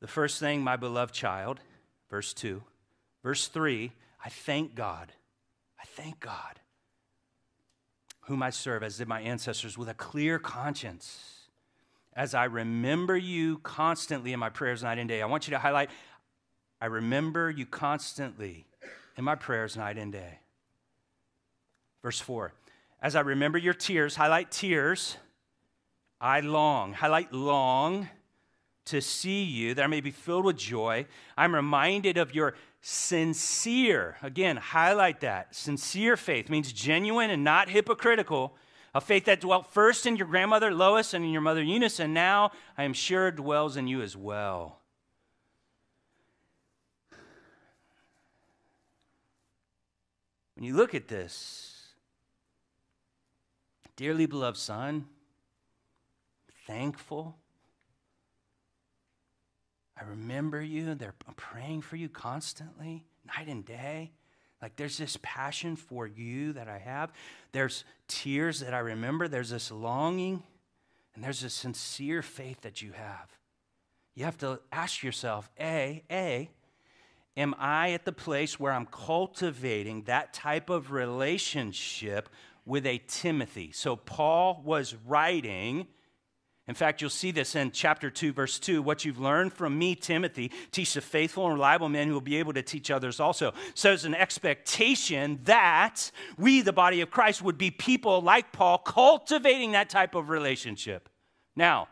The 0.00 0.08
first 0.08 0.38
thing, 0.38 0.62
my 0.62 0.76
beloved 0.76 1.14
child, 1.14 1.60
verse 2.10 2.34
2. 2.34 2.62
Verse 3.22 3.48
3, 3.48 3.92
I 4.24 4.28
thank 4.28 4.74
God. 4.74 5.12
I 5.80 5.84
thank 5.84 6.20
God, 6.20 6.60
whom 8.22 8.42
I 8.42 8.50
serve, 8.50 8.82
as 8.82 8.98
did 8.98 9.08
my 9.08 9.20
ancestors, 9.20 9.78
with 9.78 9.88
a 9.88 9.94
clear 9.94 10.38
conscience 10.38 11.41
as 12.14 12.34
I 12.34 12.44
remember 12.44 13.16
you 13.16 13.58
constantly 13.58 14.32
in 14.32 14.40
my 14.40 14.50
prayers 14.50 14.82
night 14.82 14.98
and 14.98 15.08
day. 15.08 15.22
I 15.22 15.26
want 15.26 15.46
you 15.46 15.52
to 15.52 15.58
highlight, 15.58 15.90
I 16.80 16.86
remember 16.86 17.50
you 17.50 17.66
constantly 17.66 18.66
in 19.16 19.24
my 19.24 19.34
prayers 19.34 19.76
night 19.76 19.98
and 19.98 20.12
day. 20.12 20.40
Verse 22.02 22.20
4 22.20 22.52
As 23.00 23.16
I 23.16 23.20
remember 23.20 23.58
your 23.58 23.74
tears, 23.74 24.16
highlight 24.16 24.50
tears, 24.50 25.16
I 26.20 26.40
long, 26.40 26.92
highlight 26.92 27.32
long 27.32 28.08
to 28.86 29.00
see 29.00 29.44
you, 29.44 29.74
that 29.74 29.84
I 29.84 29.86
may 29.86 30.00
be 30.00 30.10
filled 30.10 30.44
with 30.44 30.56
joy. 30.56 31.06
I'm 31.36 31.54
reminded 31.54 32.18
of 32.18 32.34
your 32.34 32.54
sincere, 32.80 34.16
again, 34.22 34.56
highlight 34.56 35.20
that. 35.20 35.54
Sincere 35.54 36.16
faith 36.16 36.50
means 36.50 36.72
genuine 36.72 37.30
and 37.30 37.44
not 37.44 37.68
hypocritical. 37.68 38.56
A 38.94 39.00
faith 39.00 39.24
that 39.24 39.40
dwelt 39.40 39.72
first 39.72 40.04
in 40.06 40.16
your 40.16 40.26
grandmother 40.26 40.70
Lois 40.70 41.14
and 41.14 41.24
in 41.24 41.30
your 41.30 41.40
mother 41.40 41.62
Eunice, 41.62 41.98
and 41.98 42.12
now 42.12 42.52
I 42.76 42.84
am 42.84 42.92
sure 42.92 43.30
dwells 43.30 43.76
in 43.76 43.86
you 43.86 44.02
as 44.02 44.16
well. 44.16 44.80
When 50.54 50.64
you 50.64 50.76
look 50.76 50.94
at 50.94 51.08
this, 51.08 51.94
dearly 53.96 54.26
beloved 54.26 54.58
son, 54.58 55.06
thankful 56.66 57.36
I 60.02 60.04
remember 60.04 60.60
you. 60.60 60.94
They're 60.94 61.14
praying 61.36 61.82
for 61.82 61.96
you 61.96 62.08
constantly, 62.08 63.06
night 63.24 63.46
and 63.46 63.64
day. 63.64 64.10
Like 64.62 64.76
there's 64.76 64.96
this 64.96 65.18
passion 65.22 65.74
for 65.74 66.06
you 66.06 66.52
that 66.52 66.68
I 66.68 66.78
have. 66.78 67.12
There's 67.50 67.84
tears 68.06 68.60
that 68.60 68.72
I 68.72 68.78
remember. 68.78 69.26
There's 69.26 69.50
this 69.50 69.72
longing, 69.72 70.44
and 71.14 71.24
there's 71.24 71.42
a 71.42 71.50
sincere 71.50 72.22
faith 72.22 72.60
that 72.60 72.80
you 72.80 72.92
have. 72.92 73.28
You 74.14 74.24
have 74.24 74.38
to 74.38 74.60
ask 74.70 75.02
yourself, 75.02 75.50
A, 75.58 76.04
A, 76.10 76.48
am 77.36 77.54
I 77.58 77.90
at 77.92 78.04
the 78.04 78.12
place 78.12 78.60
where 78.60 78.72
I'm 78.72 78.86
cultivating 78.86 80.02
that 80.04 80.32
type 80.32 80.70
of 80.70 80.92
relationship 80.92 82.28
with 82.64 82.86
a 82.86 83.02
Timothy? 83.08 83.72
So 83.72 83.96
Paul 83.96 84.62
was 84.64 84.94
writing 85.06 85.88
in 86.68 86.74
fact, 86.74 87.00
you'll 87.00 87.10
see 87.10 87.32
this 87.32 87.56
in 87.56 87.72
chapter 87.72 88.08
2, 88.08 88.32
verse 88.32 88.60
2. 88.60 88.82
What 88.82 89.04
you've 89.04 89.18
learned 89.18 89.52
from 89.52 89.76
me, 89.76 89.96
Timothy, 89.96 90.52
teach 90.70 90.94
the 90.94 91.00
faithful 91.00 91.44
and 91.46 91.54
reliable 91.54 91.88
men 91.88 92.06
who 92.06 92.14
will 92.14 92.20
be 92.20 92.36
able 92.36 92.52
to 92.52 92.62
teach 92.62 92.88
others 92.90 93.18
also. 93.18 93.52
So 93.74 93.88
there's 93.88 94.04
an 94.04 94.14
expectation 94.14 95.40
that 95.42 96.12
we, 96.38 96.60
the 96.60 96.72
body 96.72 97.00
of 97.00 97.10
Christ, 97.10 97.42
would 97.42 97.58
be 97.58 97.72
people 97.72 98.20
like 98.20 98.52
Paul, 98.52 98.78
cultivating 98.78 99.72
that 99.72 99.90
type 99.90 100.14
of 100.14 100.28
relationship. 100.28 101.08
Now, 101.56 101.88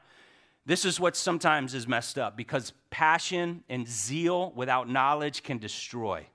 this 0.66 0.84
is 0.84 1.00
what 1.00 1.16
sometimes 1.16 1.74
is 1.74 1.88
messed 1.88 2.16
up 2.16 2.36
because 2.36 2.72
passion 2.90 3.64
and 3.68 3.88
zeal 3.88 4.52
without 4.54 4.88
knowledge 4.88 5.42
can 5.42 5.58
destroy. 5.58 6.26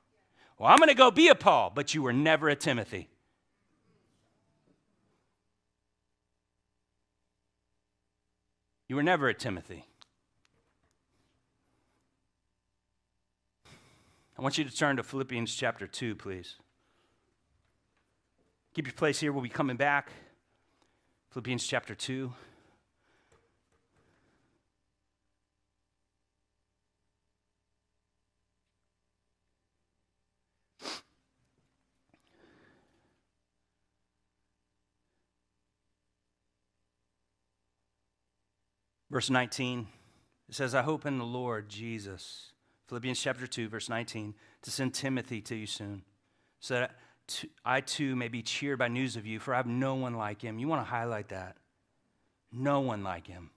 Well, 0.60 0.70
I'm 0.70 0.78
going 0.78 0.90
to 0.90 0.94
go 0.94 1.10
be 1.10 1.30
a 1.30 1.36
Paul, 1.36 1.72
but 1.74 1.94
you 1.94 2.02
were 2.02 2.14
never 2.14 2.50
a 2.50 2.56
Timothy. 2.56 3.08
You 8.88 8.96
were 8.96 9.04
never 9.04 9.28
a 9.28 9.34
Timothy. 9.34 9.88
I 14.38 14.42
want 14.42 14.58
you 14.58 14.64
to 14.64 14.76
turn 14.76 14.98
to 14.98 15.04
Philippians 15.04 15.56
chapter 15.56 15.88
2, 15.88 16.16
please. 16.16 16.56
Keep 18.74 18.88
your 18.88 18.94
place 18.94 19.20
here. 19.20 19.32
We'll 19.32 19.42
be 19.42 19.50
coming 19.50 19.78
back. 19.78 20.12
Philippians 21.32 21.66
chapter 21.66 21.96
2. 21.96 22.34
Verse 39.16 39.30
19, 39.30 39.88
it 40.50 40.56
says, 40.56 40.76
I 40.76 40.82
hope 40.82 41.06
in 41.06 41.20
the 41.20 41.24
Lord 41.24 41.70
Jesus, 41.70 42.52
Philippians 42.90 43.18
chapter 43.18 43.48
2, 43.48 43.70
verse 43.70 43.88
19, 43.88 44.34
to 44.64 44.70
send 44.70 44.94
Timothy 44.94 45.40
to 45.40 45.56
you 45.56 45.68
soon, 45.68 46.02
so 46.60 46.74
that 46.74 46.98
I 47.64 47.80
too 47.80 48.18
may 48.18 48.28
be 48.28 48.42
cheered 48.42 48.78
by 48.78 48.90
news 48.90 49.16
of 49.16 49.26
you, 49.26 49.40
for 49.40 49.54
I 49.54 49.58
have 49.58 49.68
no 49.68 49.96
one 49.96 50.16
like 50.16 50.42
him. 50.42 50.60
You 50.60 50.68
want 50.68 50.82
to 50.82 50.90
highlight 50.90 51.30
that? 51.30 51.56
No 52.52 52.82
one 52.82 53.06
like 53.06 53.26
him. 53.26 53.52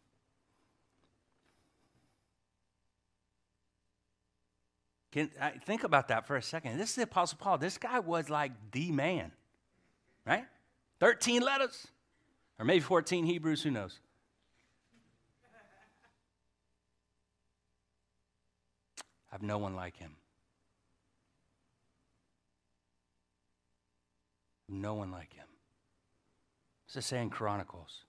Can, 5.10 5.28
I, 5.40 5.50
think 5.50 5.82
about 5.82 6.06
that 6.06 6.24
for 6.24 6.36
a 6.36 6.42
second. 6.42 6.78
This 6.78 6.90
is 6.90 6.94
the 6.94 7.02
Apostle 7.02 7.38
Paul. 7.40 7.58
This 7.58 7.78
guy 7.78 7.98
was 7.98 8.30
like 8.30 8.52
the 8.70 8.92
man, 8.92 9.32
right? 10.24 10.44
13 11.00 11.42
letters, 11.42 11.88
or 12.60 12.64
maybe 12.64 12.78
14 12.78 13.26
Hebrews, 13.26 13.64
who 13.64 13.72
knows? 13.72 13.98
I 19.30 19.34
have 19.34 19.42
no 19.42 19.58
one 19.58 19.74
like 19.74 19.96
him. 19.96 20.16
No 24.68 24.94
one 24.94 25.10
like 25.10 25.34
him. 25.34 25.46
What's 26.84 26.96
it 26.96 27.08
say 27.08 27.20
in 27.20 27.30
Chronicles? 27.30 28.04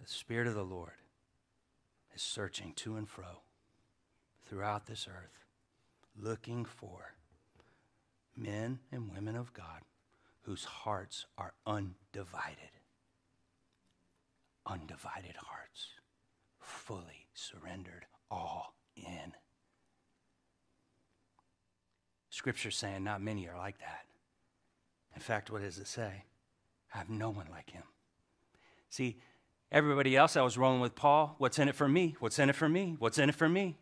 The 0.00 0.08
Spirit 0.08 0.46
of 0.46 0.54
the 0.54 0.64
Lord 0.64 0.92
is 2.14 2.22
searching 2.22 2.72
to 2.76 2.96
and 2.96 3.08
fro 3.08 3.42
throughout 4.46 4.86
this 4.86 5.06
earth, 5.08 5.44
looking 6.20 6.64
for 6.64 7.14
men 8.36 8.80
and 8.90 9.10
women 9.10 9.36
of 9.36 9.52
God 9.52 9.82
whose 10.42 10.64
hearts 10.64 11.26
are 11.38 11.54
undivided. 11.66 12.72
Undivided 14.66 15.36
hearts, 15.36 15.88
fully 16.58 17.26
surrendered, 17.34 18.06
all 18.30 18.74
in. 18.96 19.32
Scripture's 22.32 22.76
saying 22.76 23.04
not 23.04 23.20
many 23.20 23.46
are 23.46 23.58
like 23.58 23.78
that. 23.80 24.06
In 25.14 25.20
fact, 25.20 25.50
what 25.50 25.60
does 25.60 25.76
it 25.76 25.86
say? 25.86 26.24
I 26.94 26.98
have 26.98 27.10
no 27.10 27.28
one 27.28 27.46
like 27.50 27.68
him. 27.68 27.82
See, 28.88 29.18
everybody 29.70 30.16
else 30.16 30.34
I 30.34 30.40
was 30.40 30.56
rolling 30.56 30.80
with 30.80 30.94
Paul, 30.94 31.34
what's 31.36 31.58
in 31.58 31.68
it 31.68 31.74
for 31.74 31.86
me? 31.86 32.16
What's 32.20 32.38
in 32.38 32.48
it 32.48 32.56
for 32.56 32.70
me? 32.70 32.96
What's 32.98 33.18
in 33.18 33.28
it 33.28 33.34
for 33.34 33.50
me? 33.50 33.76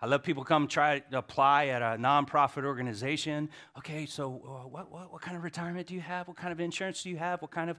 I 0.00 0.06
love 0.06 0.22
people 0.22 0.44
come 0.44 0.66
try 0.66 1.00
to 1.00 1.18
apply 1.18 1.66
at 1.66 1.82
a 1.82 2.00
nonprofit 2.00 2.64
organization. 2.64 3.50
Okay, 3.76 4.06
so 4.06 4.40
uh, 4.46 4.66
what, 4.66 4.90
what, 4.90 5.12
what 5.12 5.20
kind 5.20 5.36
of 5.36 5.44
retirement 5.44 5.88
do 5.88 5.94
you 5.94 6.00
have? 6.00 6.26
What 6.26 6.38
kind 6.38 6.52
of 6.52 6.60
insurance 6.60 7.02
do 7.02 7.10
you 7.10 7.18
have? 7.18 7.42
What 7.42 7.50
kind 7.50 7.68
of. 7.68 7.76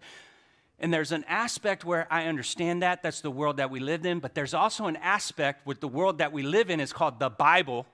And 0.78 0.93
there's 0.93 1.12
an 1.12 1.25
aspect 1.28 1.84
where 1.84 2.08
I 2.13 2.25
understand 2.25 2.84
that. 2.84 3.02
That's 3.02 3.21
the 3.21 3.32
world 3.32 3.58
that 3.58 3.71
we 3.71 3.80
live 3.80 4.06
in. 4.06 4.19
But 4.19 4.36
there's 4.36 4.54
also 4.54 4.86
an 4.86 4.97
aspect 4.97 5.65
with 5.65 5.80
the 5.80 5.88
world 5.88 6.19
that 6.19 6.32
we 6.32 6.43
live 6.43 6.69
in 6.69 6.80
is 6.80 6.93
called 6.93 7.19
the 7.19 7.32
Bible 7.32 7.88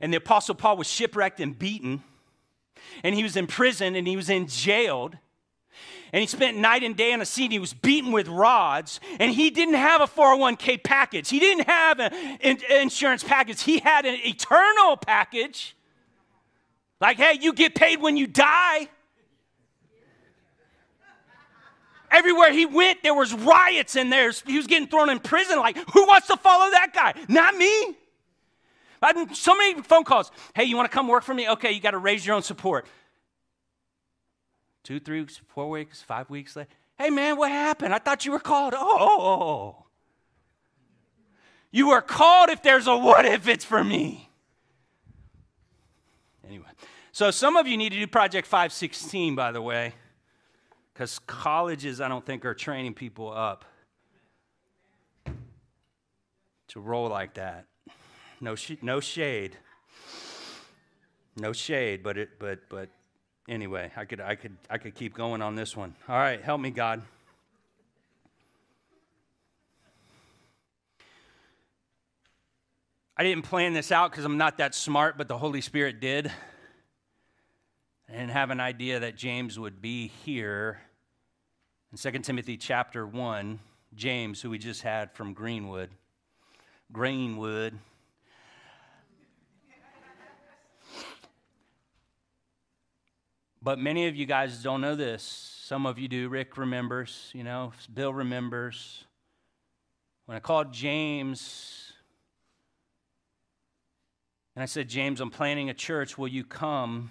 and 0.00 0.12
the 0.12 0.18
Apostle 0.18 0.54
Paul 0.54 0.76
was 0.76 0.86
shipwrecked 0.86 1.40
and 1.40 1.58
beaten, 1.58 2.02
and 3.02 3.14
he 3.14 3.22
was 3.22 3.36
in 3.36 3.46
prison 3.46 3.94
and 3.94 4.06
he 4.06 4.16
was 4.16 4.28
in 4.28 4.46
jailed. 4.46 5.16
And 6.12 6.20
he 6.20 6.26
spent 6.26 6.56
night 6.56 6.82
and 6.82 6.96
day 6.96 7.12
on 7.12 7.20
a 7.20 7.26
seat. 7.26 7.50
He 7.50 7.58
was 7.58 7.74
beaten 7.74 8.12
with 8.12 8.28
rods. 8.28 9.00
And 9.18 9.32
he 9.32 9.50
didn't 9.50 9.74
have 9.74 10.00
a 10.00 10.06
401k 10.06 10.82
package. 10.82 11.28
He 11.28 11.40
didn't 11.40 11.66
have 11.68 12.00
an 12.00 12.58
insurance 12.70 13.24
package. 13.24 13.62
He 13.62 13.80
had 13.80 14.06
an 14.06 14.16
eternal 14.24 14.96
package. 14.96 15.76
Like, 17.00 17.18
hey, 17.18 17.38
you 17.40 17.52
get 17.52 17.74
paid 17.74 18.00
when 18.00 18.16
you 18.16 18.26
die. 18.26 18.88
Everywhere 22.10 22.52
he 22.52 22.66
went, 22.66 23.02
there 23.02 23.14
was 23.14 23.34
riots 23.34 23.96
and 23.96 24.10
there's 24.10 24.40
he 24.46 24.56
was 24.56 24.68
getting 24.68 24.88
thrown 24.88 25.10
in 25.10 25.18
prison. 25.18 25.58
Like, 25.58 25.76
who 25.90 26.06
wants 26.06 26.28
to 26.28 26.36
follow 26.36 26.70
that 26.70 26.92
guy? 26.94 27.14
Not 27.28 27.56
me. 27.56 27.96
I've 29.02 29.16
had 29.16 29.36
so 29.36 29.56
many 29.56 29.82
phone 29.82 30.04
calls. 30.04 30.30
Hey, 30.54 30.64
you 30.64 30.76
want 30.76 30.90
to 30.90 30.94
come 30.94 31.08
work 31.08 31.22
for 31.22 31.34
me? 31.34 31.48
Okay, 31.48 31.72
you 31.72 31.80
got 31.80 31.92
to 31.92 31.98
raise 31.98 32.26
your 32.26 32.36
own 32.36 32.42
support. 32.42 32.86
Two, 34.82 35.00
three, 35.00 35.20
weeks, 35.20 35.40
four 35.48 35.68
weeks, 35.68 36.02
five 36.02 36.30
weeks 36.30 36.56
later. 36.56 36.70
Hey, 36.98 37.10
man, 37.10 37.36
what 37.36 37.50
happened? 37.50 37.92
I 37.92 37.98
thought 37.98 38.24
you 38.24 38.32
were 38.32 38.38
called. 38.38 38.74
Oh, 38.74 38.78
oh, 38.80 38.96
oh, 39.00 39.30
oh. 39.30 39.42
oh. 39.42 39.86
You 41.70 41.90
are 41.90 42.00
called 42.00 42.48
if 42.48 42.62
there's 42.62 42.86
a 42.86 42.96
what 42.96 43.26
if 43.26 43.48
it's 43.48 43.64
for 43.64 43.84
me. 43.84 44.30
Anyway, 46.46 46.64
so 47.12 47.30
some 47.30 47.56
of 47.56 47.66
you 47.66 47.76
need 47.76 47.92
to 47.92 47.98
do 47.98 48.06
Project 48.06 48.46
516, 48.46 49.34
by 49.34 49.52
the 49.52 49.60
way, 49.60 49.94
because 50.94 51.18
colleges, 51.18 52.00
I 52.00 52.08
don't 52.08 52.24
think, 52.24 52.44
are 52.44 52.54
training 52.54 52.94
people 52.94 53.30
up 53.30 53.64
to 56.68 56.80
roll 56.80 57.08
like 57.08 57.34
that. 57.34 57.66
No, 58.40 58.54
sh- 58.54 58.82
no 58.82 59.00
shade. 59.00 59.56
No 61.36 61.52
shade, 61.52 62.02
but 62.02 62.18
it, 62.18 62.38
but, 62.38 62.60
but 62.68 62.88
anyway, 63.48 63.90
I 63.96 64.04
could, 64.04 64.20
I 64.20 64.34
could, 64.34 64.56
I 64.68 64.78
could 64.78 64.94
keep 64.94 65.14
going 65.14 65.42
on 65.42 65.54
this 65.54 65.76
one. 65.76 65.94
All 66.08 66.16
right, 66.16 66.42
help 66.42 66.60
me, 66.60 66.70
God. 66.70 67.02
I 73.18 73.22
didn't 73.22 73.44
plan 73.44 73.72
this 73.72 73.90
out 73.90 74.10
because 74.10 74.26
I'm 74.26 74.36
not 74.36 74.58
that 74.58 74.74
smart, 74.74 75.16
but 75.16 75.26
the 75.26 75.38
Holy 75.38 75.62
Spirit 75.62 76.00
did. 76.00 76.30
I 78.08 78.12
didn't 78.12 78.28
have 78.28 78.50
an 78.50 78.60
idea 78.60 79.00
that 79.00 79.16
James 79.16 79.58
would 79.58 79.80
be 79.80 80.08
here 80.08 80.82
in 81.90 81.98
2 81.98 82.18
Timothy 82.20 82.58
chapter 82.58 83.06
1. 83.06 83.58
James, 83.94 84.42
who 84.42 84.50
we 84.50 84.58
just 84.58 84.82
had 84.82 85.10
from 85.12 85.32
Greenwood. 85.32 85.88
Greenwood. 86.92 87.78
But 93.62 93.78
many 93.78 94.06
of 94.06 94.16
you 94.16 94.26
guys 94.26 94.62
don't 94.62 94.80
know 94.80 94.94
this. 94.94 95.22
Some 95.22 95.86
of 95.86 95.98
you 95.98 96.08
do. 96.08 96.28
Rick 96.28 96.56
remembers, 96.56 97.30
you 97.34 97.42
know, 97.42 97.72
Bill 97.92 98.12
remembers. 98.12 99.04
When 100.26 100.36
I 100.36 100.40
called 100.40 100.72
James 100.72 101.92
and 104.54 104.62
I 104.62 104.66
said, 104.66 104.88
James, 104.88 105.20
I'm 105.20 105.30
planning 105.30 105.68
a 105.70 105.74
church. 105.74 106.16
Will 106.16 106.28
you 106.28 106.44
come? 106.44 107.10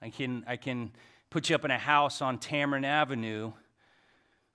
I 0.00 0.10
can, 0.10 0.44
I 0.46 0.56
can 0.56 0.92
put 1.30 1.48
you 1.48 1.56
up 1.56 1.64
in 1.64 1.70
a 1.70 1.78
house 1.78 2.22
on 2.22 2.38
Tamarind 2.38 2.86
Avenue. 2.86 3.52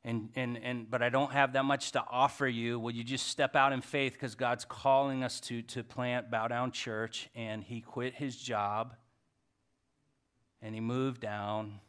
And, 0.06 0.30
and, 0.36 0.58
and, 0.64 0.90
but 0.90 1.02
I 1.02 1.10
don't 1.10 1.34
have 1.34 1.54
that 1.54 1.66
much 1.66 1.92
to 1.92 2.04
offer 2.10 2.48
you. 2.48 2.80
Will 2.80 2.92
you 2.92 3.04
just 3.04 3.28
step 3.28 3.56
out 3.56 3.74
in 3.74 3.82
faith 3.82 4.14
because 4.14 4.36
God's 4.36 4.64
calling 4.64 5.24
us 5.24 5.42
to, 5.42 5.62
to 5.64 5.84
plant 5.84 6.32
Bow 6.32 6.48
Down 6.48 6.72
Church? 6.72 7.30
And 7.36 7.62
he 7.64 7.82
quit 7.82 8.16
his 8.16 8.38
job 8.38 8.96
and 10.62 10.76
he 10.76 10.82
moved 10.82 11.22
down. 11.22 11.80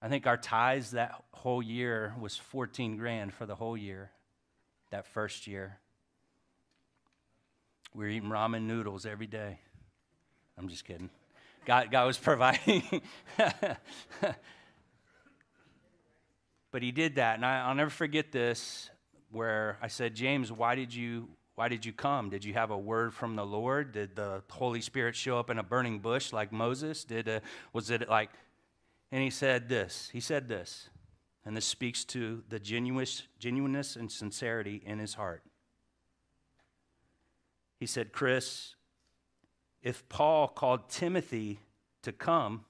I 0.00 0.08
think 0.08 0.26
our 0.26 0.36
tithes 0.36 0.92
that 0.92 1.14
whole 1.32 1.62
year 1.62 2.14
was 2.20 2.36
14 2.36 2.96
grand 2.96 3.32
for 3.32 3.46
the 3.46 3.54
whole 3.54 3.76
year, 3.76 4.10
that 4.90 5.06
first 5.06 5.46
year. 5.46 5.78
We 7.94 8.04
were 8.04 8.10
eating 8.10 8.30
ramen 8.30 8.62
noodles 8.62 9.04
every 9.06 9.26
day. 9.26 9.58
I'm 10.58 10.68
just 10.68 10.84
kidding. 10.84 11.10
God, 11.66 11.90
God 11.90 12.06
was 12.06 12.18
providing. 12.22 13.02
but 16.70 16.82
he 16.82 16.90
did 16.90 17.16
that. 17.16 17.36
And 17.36 17.44
I, 17.44 17.68
will 17.68 17.74
never 17.74 17.90
forget 17.90 18.32
this 18.32 18.90
where 19.30 19.78
I 19.80 19.88
said, 19.88 20.14
James, 20.14 20.50
why 20.50 20.74
did 20.74 20.94
you 20.94 21.28
why 21.54 21.68
did 21.68 21.84
you 21.84 21.92
come? 21.92 22.30
Did 22.30 22.44
you 22.44 22.54
have 22.54 22.70
a 22.70 22.78
word 22.78 23.12
from 23.12 23.36
the 23.36 23.44
Lord? 23.44 23.92
Did 23.92 24.16
the 24.16 24.42
Holy 24.50 24.80
Spirit 24.80 25.14
show 25.14 25.38
up 25.38 25.50
in 25.50 25.58
a 25.58 25.62
burning 25.62 25.98
bush 25.98 26.32
like 26.32 26.52
Moses? 26.52 27.04
Did 27.04 27.28
uh, 27.28 27.40
was 27.72 27.90
it 27.90 28.08
like 28.08 28.30
and 29.12 29.22
he 29.22 29.28
said 29.28 29.68
this. 29.68 30.08
He 30.10 30.20
said 30.20 30.48
this. 30.48 30.88
And 31.44 31.54
this 31.56 31.66
speaks 31.66 32.04
to 32.06 32.42
the 32.48 32.58
genuineness, 32.58 33.24
genuineness 33.38 33.96
and 33.96 34.10
sincerity 34.10 34.82
in 34.86 34.98
his 34.98 35.14
heart. 35.14 35.42
He 37.78 37.86
said, 37.86 38.12
Chris, 38.12 38.74
if 39.82 40.08
Paul 40.08 40.48
called 40.48 40.88
Timothy 40.88 41.60
to 42.02 42.12
come, 42.12 42.64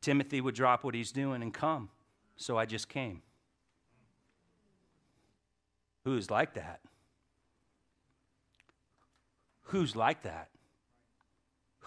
Timothy 0.00 0.40
would 0.40 0.54
drop 0.54 0.84
what 0.84 0.94
he's 0.94 1.10
doing 1.10 1.42
and 1.42 1.52
come. 1.52 1.88
So 2.36 2.56
I 2.56 2.66
just 2.66 2.88
came. 2.88 3.22
Who's 6.04 6.30
like 6.30 6.54
that? 6.54 6.80
Who's 9.64 9.96
like 9.96 10.22
that? 10.22 10.48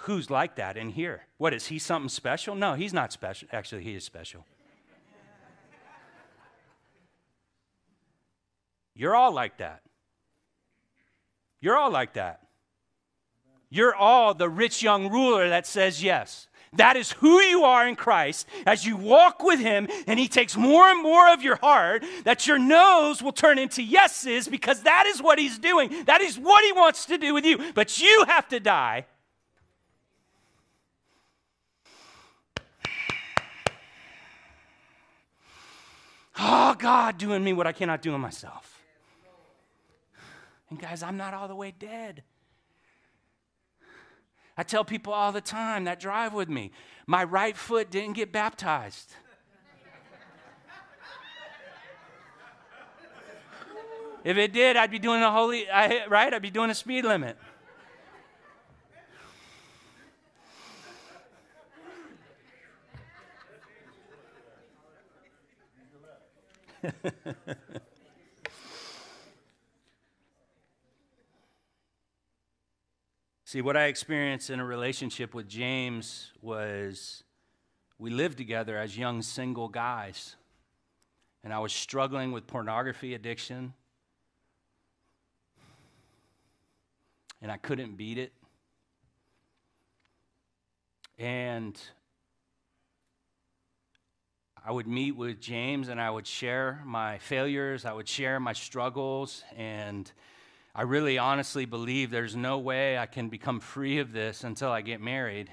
Who's 0.01 0.29
like 0.29 0.55
that 0.55 0.77
in 0.77 0.89
here? 0.89 1.23
What 1.37 1.53
is 1.53 1.67
he 1.67 1.79
something 1.79 2.09
special? 2.09 2.55
No, 2.55 2.73
he's 2.73 2.93
not 2.93 3.11
special. 3.11 3.47
Actually, 3.51 3.83
he 3.83 3.95
is 3.95 4.03
special. 4.03 4.45
You're 8.93 9.15
all 9.15 9.31
like 9.31 9.57
that. 9.57 9.81
You're 11.59 11.77
all 11.77 11.91
like 11.91 12.13
that. 12.13 12.41
You're 13.69 13.95
all 13.95 14.33
the 14.33 14.49
rich 14.49 14.81
young 14.81 15.09
ruler 15.11 15.49
that 15.49 15.67
says 15.67 16.03
yes. 16.03 16.47
That 16.73 16.97
is 16.97 17.11
who 17.13 17.39
you 17.41 17.63
are 17.63 17.87
in 17.87 17.95
Christ 17.95 18.47
as 18.65 18.85
you 18.85 18.97
walk 18.97 19.41
with 19.43 19.59
Him 19.59 19.87
and 20.05 20.19
He 20.19 20.27
takes 20.27 20.57
more 20.57 20.85
and 20.85 21.01
more 21.01 21.31
of 21.31 21.41
your 21.41 21.55
heart, 21.55 22.03
that 22.23 22.45
your 22.45 22.59
no's 22.59 23.21
will 23.21 23.31
turn 23.31 23.57
into 23.57 23.81
yeses 23.81 24.47
because 24.47 24.83
that 24.83 25.05
is 25.05 25.21
what 25.21 25.39
He's 25.39 25.57
doing. 25.57 26.05
That 26.05 26.21
is 26.21 26.37
what 26.37 26.63
He 26.63 26.71
wants 26.73 27.05
to 27.05 27.17
do 27.17 27.33
with 27.33 27.45
you. 27.45 27.71
But 27.73 27.99
you 28.01 28.25
have 28.27 28.47
to 28.49 28.59
die. 28.59 29.05
Oh, 36.39 36.75
God, 36.77 37.17
doing 37.17 37.43
me 37.43 37.53
what 37.53 37.65
I 37.65 37.71
cannot 37.71 38.01
do 38.01 38.13
in 38.13 38.21
myself. 38.21 38.79
And 40.69 40.79
guys, 40.79 41.01
I'm 41.01 41.17
not 41.17 41.33
all 41.33 41.47
the 41.47 41.55
way 41.55 41.73
dead. 41.77 42.23
I 44.57 44.63
tell 44.63 44.83
people 44.83 45.13
all 45.13 45.31
the 45.31 45.39
time 45.41 45.83
that 45.83 45.99
drive 45.99 46.33
with 46.33 46.49
me, 46.49 46.71
my 47.05 47.23
right 47.23 47.55
foot 47.55 47.91
didn't 47.91 48.13
get 48.13 48.31
baptized. 48.31 49.13
if 54.23 54.35
it 54.35 54.51
did, 54.53 54.75
I'd 54.75 54.89
be 54.89 54.97
doing 54.99 55.21
a 55.21 55.31
holy, 55.31 55.67
right? 55.67 56.33
I'd 56.33 56.41
be 56.41 56.49
doing 56.49 56.71
a 56.71 56.75
speed 56.75 57.05
limit. 57.05 57.37
See, 73.47 73.61
what 73.61 73.77
I 73.77 73.85
experienced 73.85 74.49
in 74.49 74.59
a 74.59 74.65
relationship 74.65 75.33
with 75.33 75.47
James 75.47 76.33
was 76.41 77.23
we 77.97 78.09
lived 78.09 78.37
together 78.37 78.77
as 78.77 78.97
young 78.97 79.21
single 79.21 79.69
guys. 79.69 80.35
And 81.45 81.53
I 81.53 81.59
was 81.59 81.71
struggling 81.71 82.33
with 82.33 82.45
pornography 82.45 83.13
addiction. 83.13 83.73
And 87.41 87.49
I 87.49 87.55
couldn't 87.55 87.95
beat 87.95 88.17
it. 88.17 88.33
And 91.17 91.79
I 94.61 94.73
would 94.73 94.87
meet 94.87 95.15
with 95.15 95.39
James 95.39 95.87
and 95.87 96.01
I 96.01 96.09
would 96.09 96.27
share 96.27 96.81
my 96.85 97.17
failures, 97.19 97.85
I 97.85 97.93
would 97.93 98.09
share 98.09 98.41
my 98.41 98.51
struggles, 98.51 99.45
and 99.55 100.11
I 100.77 100.83
really 100.83 101.17
honestly 101.17 101.65
believe 101.65 102.11
there's 102.11 102.35
no 102.35 102.59
way 102.59 102.99
I 102.99 103.07
can 103.07 103.29
become 103.29 103.59
free 103.59 103.97
of 103.97 104.11
this 104.11 104.43
until 104.43 104.69
I 104.69 104.81
get 104.81 105.01
married. 105.01 105.49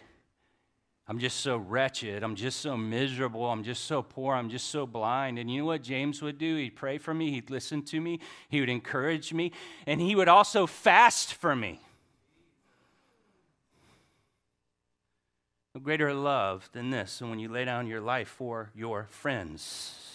I'm 1.09 1.19
just 1.19 1.41
so 1.41 1.57
wretched. 1.57 2.23
I'm 2.23 2.35
just 2.35 2.61
so 2.61 2.77
miserable. 2.77 3.47
I'm 3.47 3.65
just 3.65 3.85
so 3.85 4.03
poor. 4.03 4.35
I'm 4.35 4.51
just 4.51 4.69
so 4.69 4.87
blind. 4.87 5.39
And 5.39 5.51
you 5.51 5.61
know 5.61 5.65
what 5.65 5.83
James 5.83 6.21
would 6.21 6.37
do? 6.37 6.57
He'd 6.57 6.77
pray 6.77 6.99
for 6.99 7.15
me. 7.15 7.31
He'd 7.31 7.49
listen 7.49 7.83
to 7.85 8.03
me. 8.03 8.21
He 8.51 8.61
would 8.61 8.69
encourage 8.69 9.33
me. 9.33 9.53
And 9.87 9.99
he 9.99 10.15
would 10.15 10.29
also 10.29 10.67
fast 10.67 11.33
for 11.33 11.57
me. 11.57 11.81
No 15.75 15.81
greater 15.81 16.13
love 16.13 16.69
than 16.73 16.91
this 16.91 17.19
than 17.19 17.31
when 17.31 17.39
you 17.39 17.49
lay 17.49 17.65
down 17.65 17.87
your 17.87 18.03
life 18.03 18.29
for 18.29 18.73
your 18.75 19.07
friends. 19.11 20.14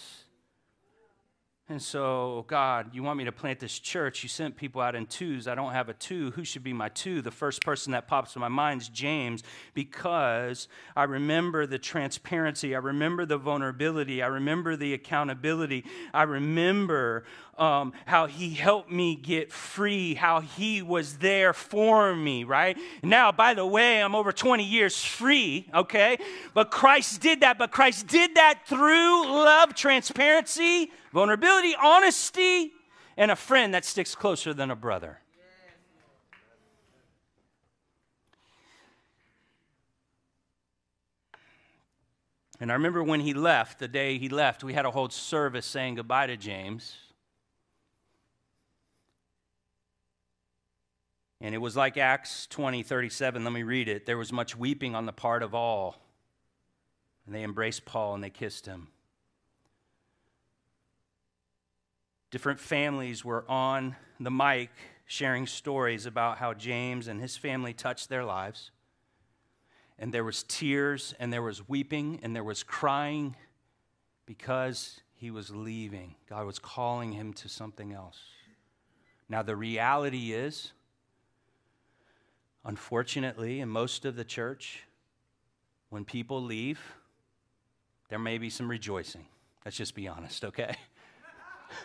And 1.71 1.79
so, 1.79 2.45
God, 2.47 2.95
you 2.95 3.03
want 3.03 3.19
me 3.19 3.25
to 3.25 3.32
plant 3.32 3.60
this 3.60 3.77
church. 3.77 4.23
You 4.23 4.29
sent 4.29 4.55
people 4.55 4.82
out 4.82 4.95
in 4.95 5.05
twos. 5.05 5.47
I 5.47 5.53
don't 5.53 5.71
have 5.71 5.88
a 5.88 5.93
two. 5.93 6.32
Who 6.32 6.43
should 6.43 6.63
be 6.63 6.73
my 6.73 6.89
two? 6.89 7.21
The 7.21 7.29
first 7.29 7.62
person 7.62 7.91
that 7.91 8.08
pops 8.08 8.36
in 8.36 8.39
my 8.39 8.47
mind 8.47 8.82
is 8.82 8.89
James 8.89 9.43
because 9.75 10.67
I 10.95 11.03
remember 11.03 11.67
the 11.67 11.77
transparency. 11.77 12.73
I 12.73 12.79
remember 12.79 13.23
the 13.23 13.38
vulnerability. 13.38 14.23
I 14.23 14.27
remember 14.27 14.75
the 14.75 14.95
accountability. 14.95 15.86
I 16.12 16.23
remember 16.23 17.25
um, 17.60 17.93
how 18.05 18.25
he 18.25 18.53
helped 18.53 18.89
me 18.89 19.15
get 19.15 19.51
free, 19.51 20.15
how 20.15 20.39
he 20.39 20.82
was 20.82 21.17
there 21.17 21.53
for 21.53 22.15
me, 22.15 22.45
right? 22.45 22.77
Now, 23.03 23.32
by 23.32 23.53
the 23.53 23.65
way, 23.65 24.01
I'm 24.01 24.15
over 24.15 24.32
20 24.32 24.63
years 24.63 25.03
free, 25.03 25.67
okay? 25.73 26.17
But 26.53 26.71
Christ 26.71 27.21
did 27.21 27.41
that, 27.41 27.60
but 27.60 27.71
Christ 27.71 28.08
did 28.08 28.36
that 28.36 28.62
through 28.65 29.27
love, 29.27 29.75
transparency, 29.75 30.91
vulnerability, 31.12 31.76
honesty, 31.82 32.72
and 33.17 33.32
a 33.32 33.36
friend 33.36 33.74
that 33.74 33.86
sticks 33.86 34.15
closer 34.15 34.54
than 34.54 34.72
a 34.72 34.76
brother. 34.76 35.19
And 42.62 42.72
I 42.72 42.74
remember 42.74 43.02
when 43.04 43.22
he 43.22 43.34
left, 43.34 43.80
the 43.80 43.88
day 43.88 44.17
he 44.17 44.28
left, 44.28 44.63
we 44.63 44.74
had 44.74 44.86
a 44.86 44.91
whole 44.91 45.10
service 45.10 45.65
saying 45.65 45.95
goodbye 45.95 46.28
to 46.28 46.36
James. 46.36 46.98
And 51.42 51.56
it 51.56 51.60
was 51.60 51.77
like 51.77 51.98
Acts 51.98 52.48
20, 52.48 52.83
37. 52.83 53.46
Let 53.46 53.54
me 53.54 53.63
read 53.63 53.88
it. 53.88 54.06
There 54.06 54.17
was 54.17 54.33
much 54.33 54.58
weeping 54.58 54.94
on 54.94 55.06
the 55.06 55.13
part 55.13 55.42
of 55.42 55.56
all. 55.56 55.96
And 57.25 57.33
they 57.33 57.44
embraced 57.44 57.86
Paul 57.86 58.15
and 58.15 58.23
they 58.23 58.29
kissed 58.29 58.65
him. 58.65 58.90
Different 62.32 62.60
families 62.60 63.25
were 63.25 63.44
on 63.50 63.96
the 64.19 64.32
mic 64.32 64.69
sharing 65.06 65.48
stories 65.48 66.06
about 66.06 66.38
how 66.38 66.54
James 66.54 67.08
and 67.08 67.19
his 67.19 67.36
family 67.36 67.73
touched 67.73 68.10
their 68.10 68.23
lives. 68.23 68.69
And 69.98 70.13
there 70.13 70.23
was 70.23 70.44
tears 70.44 71.15
and 71.19 71.34
there 71.34 71.42
was 71.42 71.67
weeping 71.67 72.19
and 72.21 72.36
there 72.36 72.44
was 72.44 72.62
crying 72.62 73.36
because 74.27 75.02
he 75.15 75.32
was 75.32 75.50
leaving. 75.50 76.15
God 76.30 76.46
was 76.46 76.60
calling 76.60 77.12
him 77.12 77.34
to 77.34 77.50
something 77.50 77.92
else. 77.92 78.19
Now, 79.27 79.42
the 79.42 79.56
reality 79.56 80.32
is, 80.32 80.71
unfortunately, 82.63 83.60
in 83.60 83.69
most 83.69 84.06
of 84.06 84.15
the 84.15 84.23
church, 84.23 84.84
when 85.90 86.06
people 86.06 86.42
leave, 86.42 86.80
there 88.10 88.19
may 88.19 88.38
be 88.38 88.50
some 88.50 88.69
rejoicing. 88.69 89.25
Let's 89.65 89.77
just 89.77 89.96
be 89.96 90.08
honest, 90.08 90.46
okay? 90.46 90.75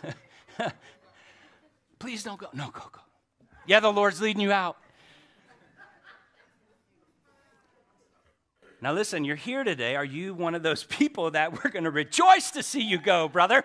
Please 1.99 2.23
don't 2.23 2.39
go. 2.39 2.47
No, 2.53 2.69
go, 2.71 2.81
go. 2.91 3.01
Yeah, 3.65 3.79
the 3.79 3.91
Lord's 3.91 4.21
leading 4.21 4.41
you 4.41 4.51
out. 4.51 4.77
Now, 8.81 8.93
listen, 8.93 9.23
you're 9.23 9.35
here 9.35 9.63
today. 9.63 9.95
Are 9.95 10.05
you 10.05 10.33
one 10.33 10.53
of 10.53 10.61
those 10.61 10.83
people 10.83 11.31
that 11.31 11.51
we're 11.51 11.71
going 11.71 11.85
to 11.85 11.91
rejoice 11.91 12.51
to 12.51 12.61
see 12.61 12.81
you 12.81 12.99
go, 12.99 13.27
brother? 13.27 13.63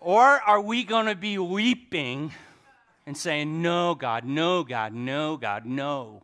Or 0.00 0.22
are 0.22 0.60
we 0.60 0.84
going 0.84 1.06
to 1.06 1.14
be 1.14 1.38
weeping 1.38 2.32
and 3.06 3.16
saying, 3.16 3.60
No, 3.60 3.94
God, 3.94 4.24
no, 4.24 4.62
God, 4.62 4.94
no, 4.94 5.36
God, 5.36 5.66
no, 5.66 6.22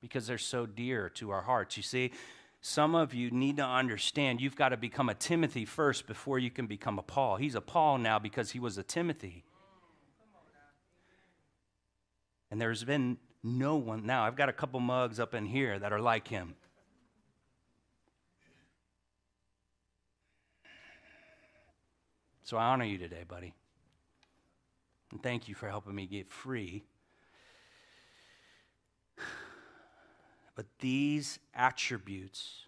because 0.00 0.26
they're 0.26 0.38
so 0.38 0.66
dear 0.66 1.08
to 1.10 1.30
our 1.30 1.42
hearts? 1.42 1.76
You 1.76 1.82
see, 1.82 2.12
some 2.60 2.94
of 2.94 3.14
you 3.14 3.30
need 3.30 3.56
to 3.58 3.64
understand 3.64 4.40
you've 4.40 4.56
got 4.56 4.70
to 4.70 4.76
become 4.76 5.08
a 5.08 5.14
Timothy 5.14 5.64
first 5.64 6.06
before 6.06 6.38
you 6.38 6.50
can 6.50 6.66
become 6.66 6.98
a 6.98 7.02
Paul. 7.02 7.36
He's 7.36 7.54
a 7.54 7.60
Paul 7.60 7.98
now 7.98 8.18
because 8.18 8.50
he 8.50 8.58
was 8.58 8.78
a 8.78 8.82
Timothy. 8.82 9.44
And 12.50 12.60
there's 12.60 12.82
been 12.82 13.18
no 13.42 13.76
one. 13.76 14.06
Now, 14.06 14.24
I've 14.24 14.36
got 14.36 14.48
a 14.48 14.52
couple 14.52 14.80
mugs 14.80 15.20
up 15.20 15.34
in 15.34 15.46
here 15.46 15.78
that 15.78 15.92
are 15.92 16.00
like 16.00 16.28
him. 16.28 16.54
So 22.42 22.56
I 22.56 22.64
honor 22.64 22.86
you 22.86 22.96
today, 22.96 23.24
buddy. 23.28 23.52
And 25.12 25.22
thank 25.22 25.48
you 25.48 25.54
for 25.54 25.68
helping 25.68 25.94
me 25.94 26.06
get 26.06 26.28
free. 26.28 26.82
But 30.58 30.66
these 30.80 31.38
attributes, 31.54 32.66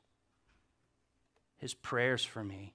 his 1.57 1.75
prayers 1.75 2.25
for 2.25 2.45
me, 2.45 2.73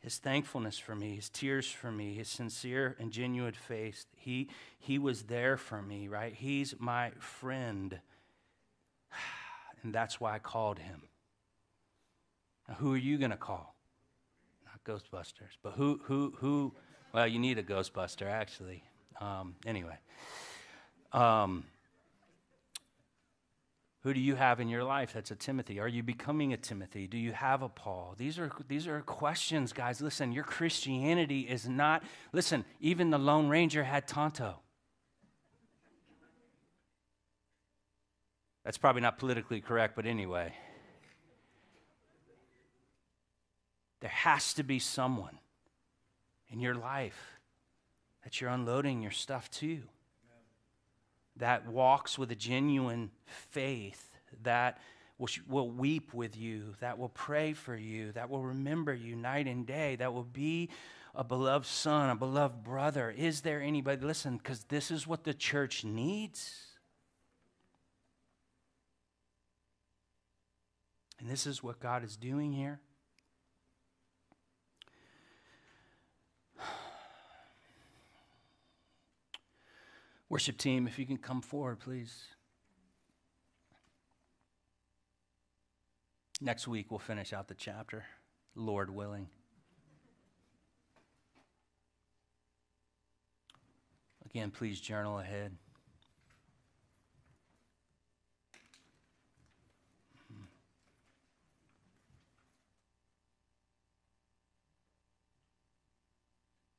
his 0.00 0.16
thankfulness 0.16 0.78
for 0.78 0.94
me, 0.94 1.16
his 1.16 1.28
tears 1.28 1.70
for 1.70 1.92
me, 1.92 2.14
his 2.14 2.26
sincere 2.26 2.96
and 2.98 3.12
genuine 3.12 3.52
faith. 3.52 4.06
He, 4.16 4.48
he 4.78 4.98
was 4.98 5.24
there 5.24 5.58
for 5.58 5.82
me, 5.82 6.08
right? 6.08 6.32
He's 6.32 6.74
my 6.78 7.10
friend. 7.18 8.00
And 9.82 9.94
that's 9.94 10.18
why 10.18 10.34
I 10.34 10.38
called 10.38 10.78
him. 10.78 11.02
Now, 12.68 12.76
who 12.76 12.94
are 12.94 12.98
you 12.98 13.18
going 13.18 13.32
to 13.32 13.36
call? 13.36 13.74
Not 14.64 14.82
Ghostbusters, 14.84 15.58
but 15.62 15.72
who, 15.72 16.00
who, 16.04 16.32
who? 16.38 16.72
Well, 17.12 17.26
you 17.26 17.38
need 17.38 17.58
a 17.58 17.62
Ghostbuster, 17.62 18.30
actually. 18.30 18.82
Um, 19.20 19.56
anyway. 19.66 19.98
Um, 21.12 21.64
who 24.02 24.14
do 24.14 24.20
you 24.20 24.34
have 24.34 24.60
in 24.60 24.68
your 24.68 24.82
life 24.82 25.12
that's 25.12 25.30
a 25.30 25.36
Timothy? 25.36 25.78
Are 25.78 25.88
you 25.88 26.02
becoming 26.02 26.54
a 26.54 26.56
Timothy? 26.56 27.06
Do 27.06 27.18
you 27.18 27.32
have 27.32 27.60
a 27.60 27.68
Paul? 27.68 28.14
These 28.16 28.38
are, 28.38 28.50
these 28.66 28.86
are 28.86 29.02
questions, 29.02 29.74
guys. 29.74 30.00
Listen, 30.00 30.32
your 30.32 30.44
Christianity 30.44 31.40
is 31.40 31.68
not, 31.68 32.02
listen, 32.32 32.64
even 32.80 33.10
the 33.10 33.18
Lone 33.18 33.48
Ranger 33.48 33.84
had 33.84 34.08
Tonto. 34.08 34.60
That's 38.64 38.78
probably 38.78 39.02
not 39.02 39.18
politically 39.18 39.60
correct, 39.60 39.96
but 39.96 40.06
anyway. 40.06 40.54
There 44.00 44.10
has 44.10 44.54
to 44.54 44.62
be 44.62 44.78
someone 44.78 45.38
in 46.48 46.60
your 46.60 46.74
life 46.74 47.38
that 48.24 48.40
you're 48.40 48.50
unloading 48.50 49.02
your 49.02 49.10
stuff 49.10 49.50
to 49.50 49.82
that 51.40 51.66
walks 51.66 52.18
with 52.18 52.30
a 52.30 52.34
genuine 52.34 53.10
faith, 53.26 54.10
that 54.42 54.80
will, 55.18 55.70
weep 55.70 56.14
with 56.14 56.36
you, 56.36 56.74
that 56.80 56.98
will 56.98 57.10
pray 57.10 57.52
for 57.52 57.76
you, 57.76 58.12
that 58.12 58.30
will 58.30 58.42
remember 58.42 58.94
you 58.94 59.16
night 59.16 59.46
and 59.46 59.66
day, 59.66 59.96
that 59.96 60.14
will 60.14 60.24
be 60.24 60.70
a 61.14 61.24
beloved 61.24 61.66
son, 61.66 62.10
a 62.10 62.14
beloved 62.14 62.62
brother. 62.62 63.10
Is 63.10 63.40
there 63.40 63.60
anybody? 63.60 64.04
Listen, 64.04 64.36
because 64.36 64.64
this 64.64 64.90
is 64.90 65.06
what 65.06 65.24
the 65.24 65.34
church 65.34 65.84
needs. 65.84 66.54
And 71.18 71.28
this 71.28 71.46
is 71.46 71.62
what 71.62 71.80
God 71.80 72.02
is 72.04 72.16
doing 72.16 72.52
here. 72.52 72.80
Worship 80.30 80.56
team, 80.58 80.86
if 80.86 80.96
you 80.96 81.04
can 81.06 81.16
come 81.16 81.42
forward, 81.42 81.80
please. 81.80 82.26
Next 86.40 86.68
week, 86.68 86.86
we'll 86.88 87.00
finish 87.00 87.32
out 87.32 87.48
the 87.48 87.54
chapter, 87.54 88.04
Lord 88.54 88.94
willing. 88.94 89.28
Again, 94.24 94.52
please 94.52 94.80
journal 94.80 95.18
ahead. 95.18 95.50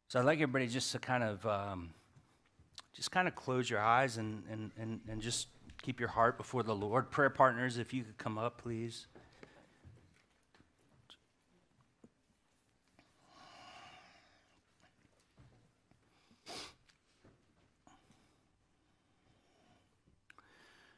So 0.08 0.20
I'd 0.20 0.26
like 0.26 0.38
everybody 0.38 0.68
just 0.68 0.94
to 0.94 1.00
kind 1.00 1.24
of 1.24 1.46
um, 1.46 1.94
just 2.94 3.12
kind 3.12 3.28
of 3.28 3.36
close 3.36 3.70
your 3.70 3.80
eyes 3.80 4.18
and, 4.18 4.44
and, 4.50 4.72
and, 4.78 5.00
and 5.10 5.22
just 5.22 5.48
keep 5.82 6.00
your 6.00 6.10
heart 6.10 6.38
before 6.38 6.64
the 6.64 6.76
Lord. 6.76 7.10
Prayer 7.10 7.30
partners, 7.30 7.78
if 7.78 7.94
you 7.94 8.04
could 8.04 8.18
come 8.18 8.38
up, 8.38 8.62
please. 8.62 9.08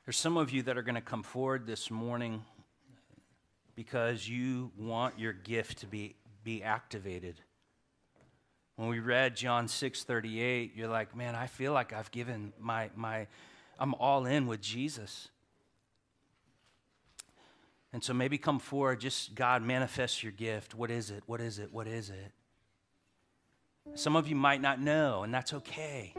There's 0.06 0.18
some 0.18 0.36
of 0.36 0.52
you 0.52 0.64
that 0.64 0.78
are 0.78 0.82
going 0.82 0.96
to 0.96 1.02
come 1.02 1.24
forward 1.24 1.66
this 1.66 1.89
morning 1.89 2.44
because 3.74 4.28
you 4.28 4.72
want 4.78 5.18
your 5.18 5.32
gift 5.32 5.78
to 5.80 5.88
be, 5.88 6.16
be 6.44 6.62
activated. 6.62 7.39
When 8.76 8.88
we 8.88 8.99
read 8.99 9.36
John 9.36 9.67
6 9.67 10.03
38, 10.03 10.74
you're 10.76 10.88
like, 10.88 11.15
man, 11.15 11.36
I 11.36 11.47
feel 11.47 11.74
like 11.74 11.93
I've 11.93 12.11
given 12.11 12.53
my, 12.59 12.89
my 12.95 13.28
I'm 13.80 13.93
all 13.95 14.26
in 14.26 14.47
with 14.47 14.61
Jesus. 14.61 15.30
And 17.91 18.03
so 18.03 18.13
maybe 18.13 18.39
come 18.39 18.57
forward, 18.57 18.99
just 18.99 19.36
God, 19.36 19.61
manifest 19.61 20.24
your 20.24 20.32
gift. 20.32 20.74
What 20.74 20.89
is 20.89 21.11
it? 21.11 21.24
What 21.28 21.41
is 21.41 21.59
it? 21.59 21.71
What 21.71 21.88
is 21.88 22.09
it? 22.09 22.32
Some 23.93 24.15
of 24.15 24.28
you 24.28 24.36
might 24.36 24.61
not 24.61 24.82
know, 24.82 25.24
and 25.24 25.32
that's 25.32 25.53
okay 25.53 26.15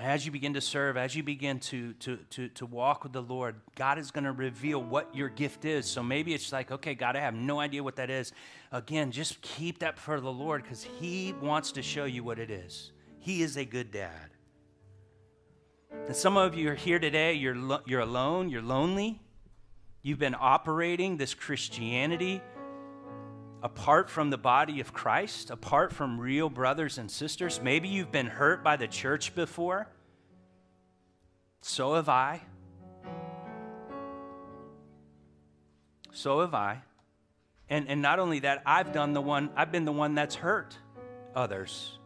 as 0.00 0.26
you 0.26 0.32
begin 0.32 0.54
to 0.54 0.60
serve, 0.60 0.96
as 0.96 1.14
you 1.14 1.22
begin 1.22 1.60
to, 1.60 1.92
to, 1.94 2.16
to, 2.30 2.48
to 2.48 2.66
walk 2.66 3.04
with 3.04 3.12
the 3.12 3.22
Lord, 3.22 3.54
God 3.76 3.98
is 3.98 4.10
going 4.10 4.24
to 4.24 4.32
reveal 4.32 4.82
what 4.82 5.14
your 5.14 5.28
gift 5.28 5.64
is. 5.64 5.86
So 5.86 6.02
maybe 6.02 6.34
it's 6.34 6.52
like, 6.52 6.72
okay, 6.72 6.94
God, 6.94 7.14
I 7.16 7.20
have 7.20 7.34
no 7.34 7.60
idea 7.60 7.82
what 7.82 7.96
that 7.96 8.10
is. 8.10 8.32
Again, 8.72 9.12
just 9.12 9.40
keep 9.40 9.78
that 9.80 9.98
for 9.98 10.20
the 10.20 10.32
Lord 10.32 10.62
because 10.62 10.82
He 10.82 11.32
wants 11.40 11.72
to 11.72 11.82
show 11.82 12.04
you 12.06 12.24
what 12.24 12.38
it 12.38 12.50
is. 12.50 12.90
He 13.20 13.42
is 13.42 13.56
a 13.56 13.64
good 13.64 13.92
dad. 13.92 14.30
And 16.06 16.16
some 16.16 16.36
of 16.36 16.54
you 16.54 16.70
are 16.70 16.74
here 16.74 16.98
today, 16.98 17.34
you're, 17.34 17.54
lo- 17.54 17.80
you're 17.86 18.00
alone, 18.00 18.48
you're 18.48 18.62
lonely. 18.62 19.20
You've 20.02 20.18
been 20.18 20.36
operating 20.38 21.16
this 21.16 21.32
Christianity 21.32 22.42
apart 23.64 24.10
from 24.10 24.28
the 24.28 24.36
body 24.36 24.78
of 24.80 24.92
Christ, 24.92 25.50
apart 25.50 25.90
from 25.90 26.20
real 26.20 26.50
brothers 26.50 26.98
and 26.98 27.10
sisters. 27.10 27.62
Maybe 27.62 27.88
you've 27.88 28.12
been 28.12 28.26
hurt 28.26 28.62
by 28.62 28.76
the 28.76 28.86
church 28.86 29.34
before. 29.34 29.88
So 31.62 31.94
have 31.94 32.10
I. 32.10 32.42
So 36.12 36.42
have 36.42 36.52
I. 36.52 36.82
And, 37.70 37.88
and 37.88 38.02
not 38.02 38.18
only 38.18 38.40
that, 38.40 38.62
I've 38.66 38.92
done 38.92 39.14
the 39.14 39.22
one, 39.22 39.48
I've 39.56 39.72
been 39.72 39.86
the 39.86 39.92
one 39.92 40.14
that's 40.14 40.34
hurt 40.34 40.76
others. 41.34 41.98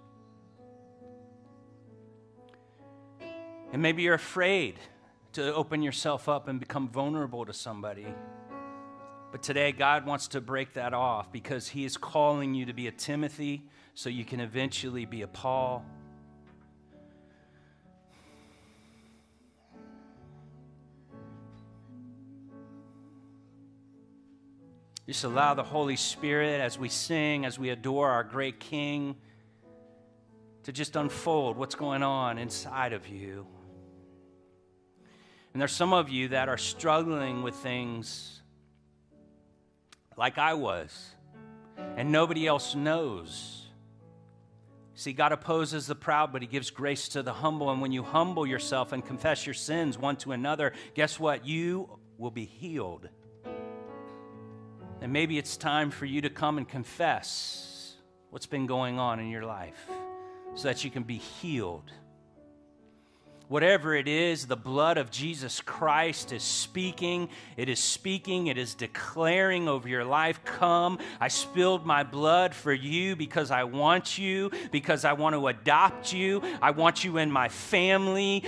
And 3.72 3.82
maybe 3.82 4.04
you're 4.04 4.14
afraid 4.14 4.76
to 5.32 5.52
open 5.52 5.82
yourself 5.82 6.28
up 6.28 6.46
and 6.46 6.60
become 6.60 6.88
vulnerable 6.88 7.44
to 7.44 7.52
somebody. 7.52 8.06
But 9.30 9.42
today, 9.42 9.72
God 9.72 10.06
wants 10.06 10.28
to 10.28 10.40
break 10.40 10.72
that 10.74 10.94
off 10.94 11.30
because 11.30 11.68
He 11.68 11.84
is 11.84 11.96
calling 11.96 12.54
you 12.54 12.66
to 12.66 12.72
be 12.72 12.86
a 12.86 12.92
Timothy 12.92 13.62
so 13.94 14.08
you 14.08 14.24
can 14.24 14.40
eventually 14.40 15.04
be 15.04 15.22
a 15.22 15.26
Paul. 15.26 15.84
Just 25.06 25.24
allow 25.24 25.54
the 25.54 25.64
Holy 25.64 25.96
Spirit 25.96 26.60
as 26.60 26.78
we 26.78 26.88
sing, 26.88 27.44
as 27.44 27.58
we 27.58 27.70
adore 27.70 28.10
our 28.10 28.24
great 28.24 28.60
King, 28.60 29.16
to 30.64 30.72
just 30.72 30.96
unfold 30.96 31.56
what's 31.56 31.74
going 31.74 32.02
on 32.02 32.36
inside 32.38 32.92
of 32.92 33.08
you. 33.08 33.46
And 35.52 35.60
there's 35.60 35.72
some 35.72 35.92
of 35.92 36.10
you 36.10 36.28
that 36.28 36.48
are 36.48 36.58
struggling 36.58 37.42
with 37.42 37.54
things 37.54 38.37
like 40.18 40.36
I 40.36 40.54
was, 40.54 41.14
and 41.96 42.10
nobody 42.10 42.46
else 42.46 42.74
knows. 42.74 43.68
See, 44.94 45.12
God 45.12 45.30
opposes 45.30 45.86
the 45.86 45.94
proud, 45.94 46.32
but 46.32 46.42
He 46.42 46.48
gives 46.48 46.70
grace 46.70 47.08
to 47.10 47.22
the 47.22 47.32
humble. 47.32 47.70
And 47.70 47.80
when 47.80 47.92
you 47.92 48.02
humble 48.02 48.44
yourself 48.44 48.92
and 48.92 49.06
confess 49.06 49.46
your 49.46 49.54
sins 49.54 49.96
one 49.96 50.16
to 50.16 50.32
another, 50.32 50.72
guess 50.94 51.20
what? 51.20 51.46
You 51.46 51.88
will 52.18 52.32
be 52.32 52.44
healed. 52.44 53.08
And 55.00 55.12
maybe 55.12 55.38
it's 55.38 55.56
time 55.56 55.92
for 55.92 56.04
you 56.04 56.20
to 56.22 56.30
come 56.30 56.58
and 56.58 56.68
confess 56.68 57.94
what's 58.30 58.46
been 58.46 58.66
going 58.66 58.98
on 58.98 59.20
in 59.20 59.28
your 59.28 59.44
life 59.44 59.88
so 60.56 60.66
that 60.66 60.82
you 60.82 60.90
can 60.90 61.04
be 61.04 61.18
healed. 61.18 61.92
Whatever 63.48 63.94
it 63.94 64.08
is, 64.08 64.46
the 64.46 64.56
blood 64.56 64.98
of 64.98 65.10
Jesus 65.10 65.62
Christ 65.62 66.32
is 66.32 66.42
speaking. 66.42 67.30
It 67.56 67.70
is 67.70 67.80
speaking. 67.80 68.48
It 68.48 68.58
is 68.58 68.74
declaring 68.74 69.68
over 69.68 69.88
your 69.88 70.04
life 70.04 70.44
Come, 70.44 70.98
I 71.18 71.28
spilled 71.28 71.86
my 71.86 72.02
blood 72.02 72.54
for 72.54 72.74
you 72.74 73.16
because 73.16 73.50
I 73.50 73.64
want 73.64 74.18
you, 74.18 74.50
because 74.70 75.06
I 75.06 75.14
want 75.14 75.34
to 75.34 75.46
adopt 75.48 76.12
you. 76.12 76.42
I 76.60 76.72
want 76.72 77.04
you 77.04 77.16
in 77.16 77.30
my 77.30 77.48
family. 77.48 78.44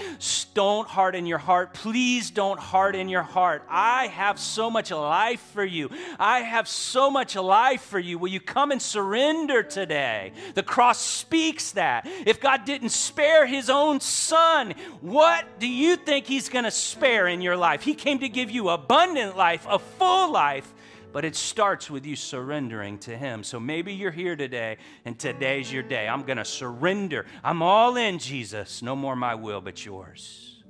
Don't 0.53 0.89
harden 0.89 1.27
your 1.27 1.39
heart. 1.39 1.75
Please 1.75 2.31
don't 2.31 2.59
harden 2.59 3.09
your 3.09 3.23
heart. 3.23 3.63
I 3.69 4.09
have 4.09 4.39
so 4.39 4.71
much 4.71 4.91
life 4.91 5.41
for 5.53 5.65
you. 5.65 5.91
I 6.19 6.41
have 6.41 6.67
so 6.67 7.11
much 7.11 7.37
life 7.37 7.83
for 7.83 7.99
you. 7.99 8.19
Will 8.19 8.29
you 8.29 8.41
come 8.41 8.73
and 8.73 8.83
surrender 8.83 9.63
today? 9.63 10.33
The 10.55 10.63
cross 10.63 11.01
speaks 11.01 11.73
that. 11.73 12.07
If 12.27 12.41
God 12.41 12.65
didn't 12.65 12.91
spare 12.91 13.47
his 13.47 13.71
own 13.71 14.01
son, 14.01 14.75
what 15.01 15.59
do 15.59 15.67
you 15.67 15.97
think 15.97 16.27
He's 16.27 16.49
going 16.49 16.65
to 16.65 16.71
spare 16.71 17.27
in 17.27 17.41
your 17.41 17.57
life? 17.57 17.83
He 17.83 17.95
came 17.95 18.19
to 18.21 18.29
give 18.29 18.51
you 18.51 18.69
abundant 18.69 19.37
life, 19.37 19.67
a 19.69 19.79
full 19.79 20.33
life, 20.33 20.73
but 21.13 21.25
it 21.25 21.35
starts 21.35 21.91
with 21.91 22.07
you 22.07 22.17
surrendering 22.17 22.99
to 23.01 23.17
Him. 23.17 23.43
So 23.43 23.59
maybe 23.59 23.93
you're 23.93 24.11
here 24.11 24.37
today, 24.37 24.77
and 25.05 25.19
today's 25.19 25.73
your 25.73 25.83
day. 25.83 26.09
I'm 26.09 26.23
going 26.23 26.39
to 26.39 26.45
surrender. 26.45 27.27
I'm 27.43 27.63
all 27.63 27.97
in, 27.97 28.19
Jesus. 28.19 28.83
No 28.83 28.95
more 28.95 29.17
my 29.17 29.35
will, 29.35 29.61
but 29.61 29.85
yours. 29.85 30.63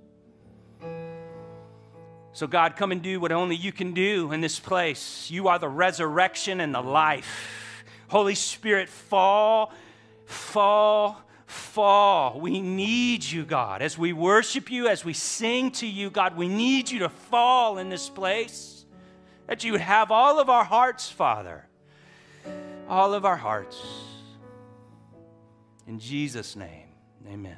So, 2.33 2.47
God, 2.47 2.77
come 2.77 2.93
and 2.93 3.03
do 3.03 3.21
what 3.21 3.33
only 3.33 3.57
you 3.57 3.73
can 3.73 3.93
do 3.93 4.33
in 4.33 4.41
this 4.41 4.61
place. 4.61 5.31
You 5.31 5.49
are 5.49 5.59
the 5.59 5.68
resurrection 5.68 6.61
and 6.61 6.75
the 6.75 6.81
life. 6.81 7.85
Holy 8.09 8.35
Spirit, 8.37 8.89
fall, 8.89 9.73
fall 10.25 11.21
fall. 11.51 12.40
We 12.40 12.61
need 12.61 13.24
you, 13.24 13.44
God. 13.44 13.82
As 13.82 13.98
we 13.98 14.12
worship 14.12 14.70
you, 14.70 14.86
as 14.88 15.05
we 15.05 15.12
sing 15.12 15.72
to 15.72 15.86
you, 15.86 16.11
God, 16.11 16.36
we 16.36 16.48
need 16.48 16.90
you 16.90 17.01
to 17.01 17.09
fall 17.09 17.78
in 17.78 17.88
this 17.88 18.09
place. 18.09 18.84
That 19.46 19.64
you 19.64 19.72
would 19.72 19.80
have 19.80 20.12
all 20.12 20.38
of 20.38 20.48
our 20.48 20.64
hearts, 20.64 21.11
Father. 21.11 21.66
All 22.88 23.12
of 23.14 23.24
our 23.24 23.36
hearts. 23.36 23.82
In 25.86 25.98
Jesus' 25.98 26.55
name, 26.55 26.88
amen. 27.26 27.57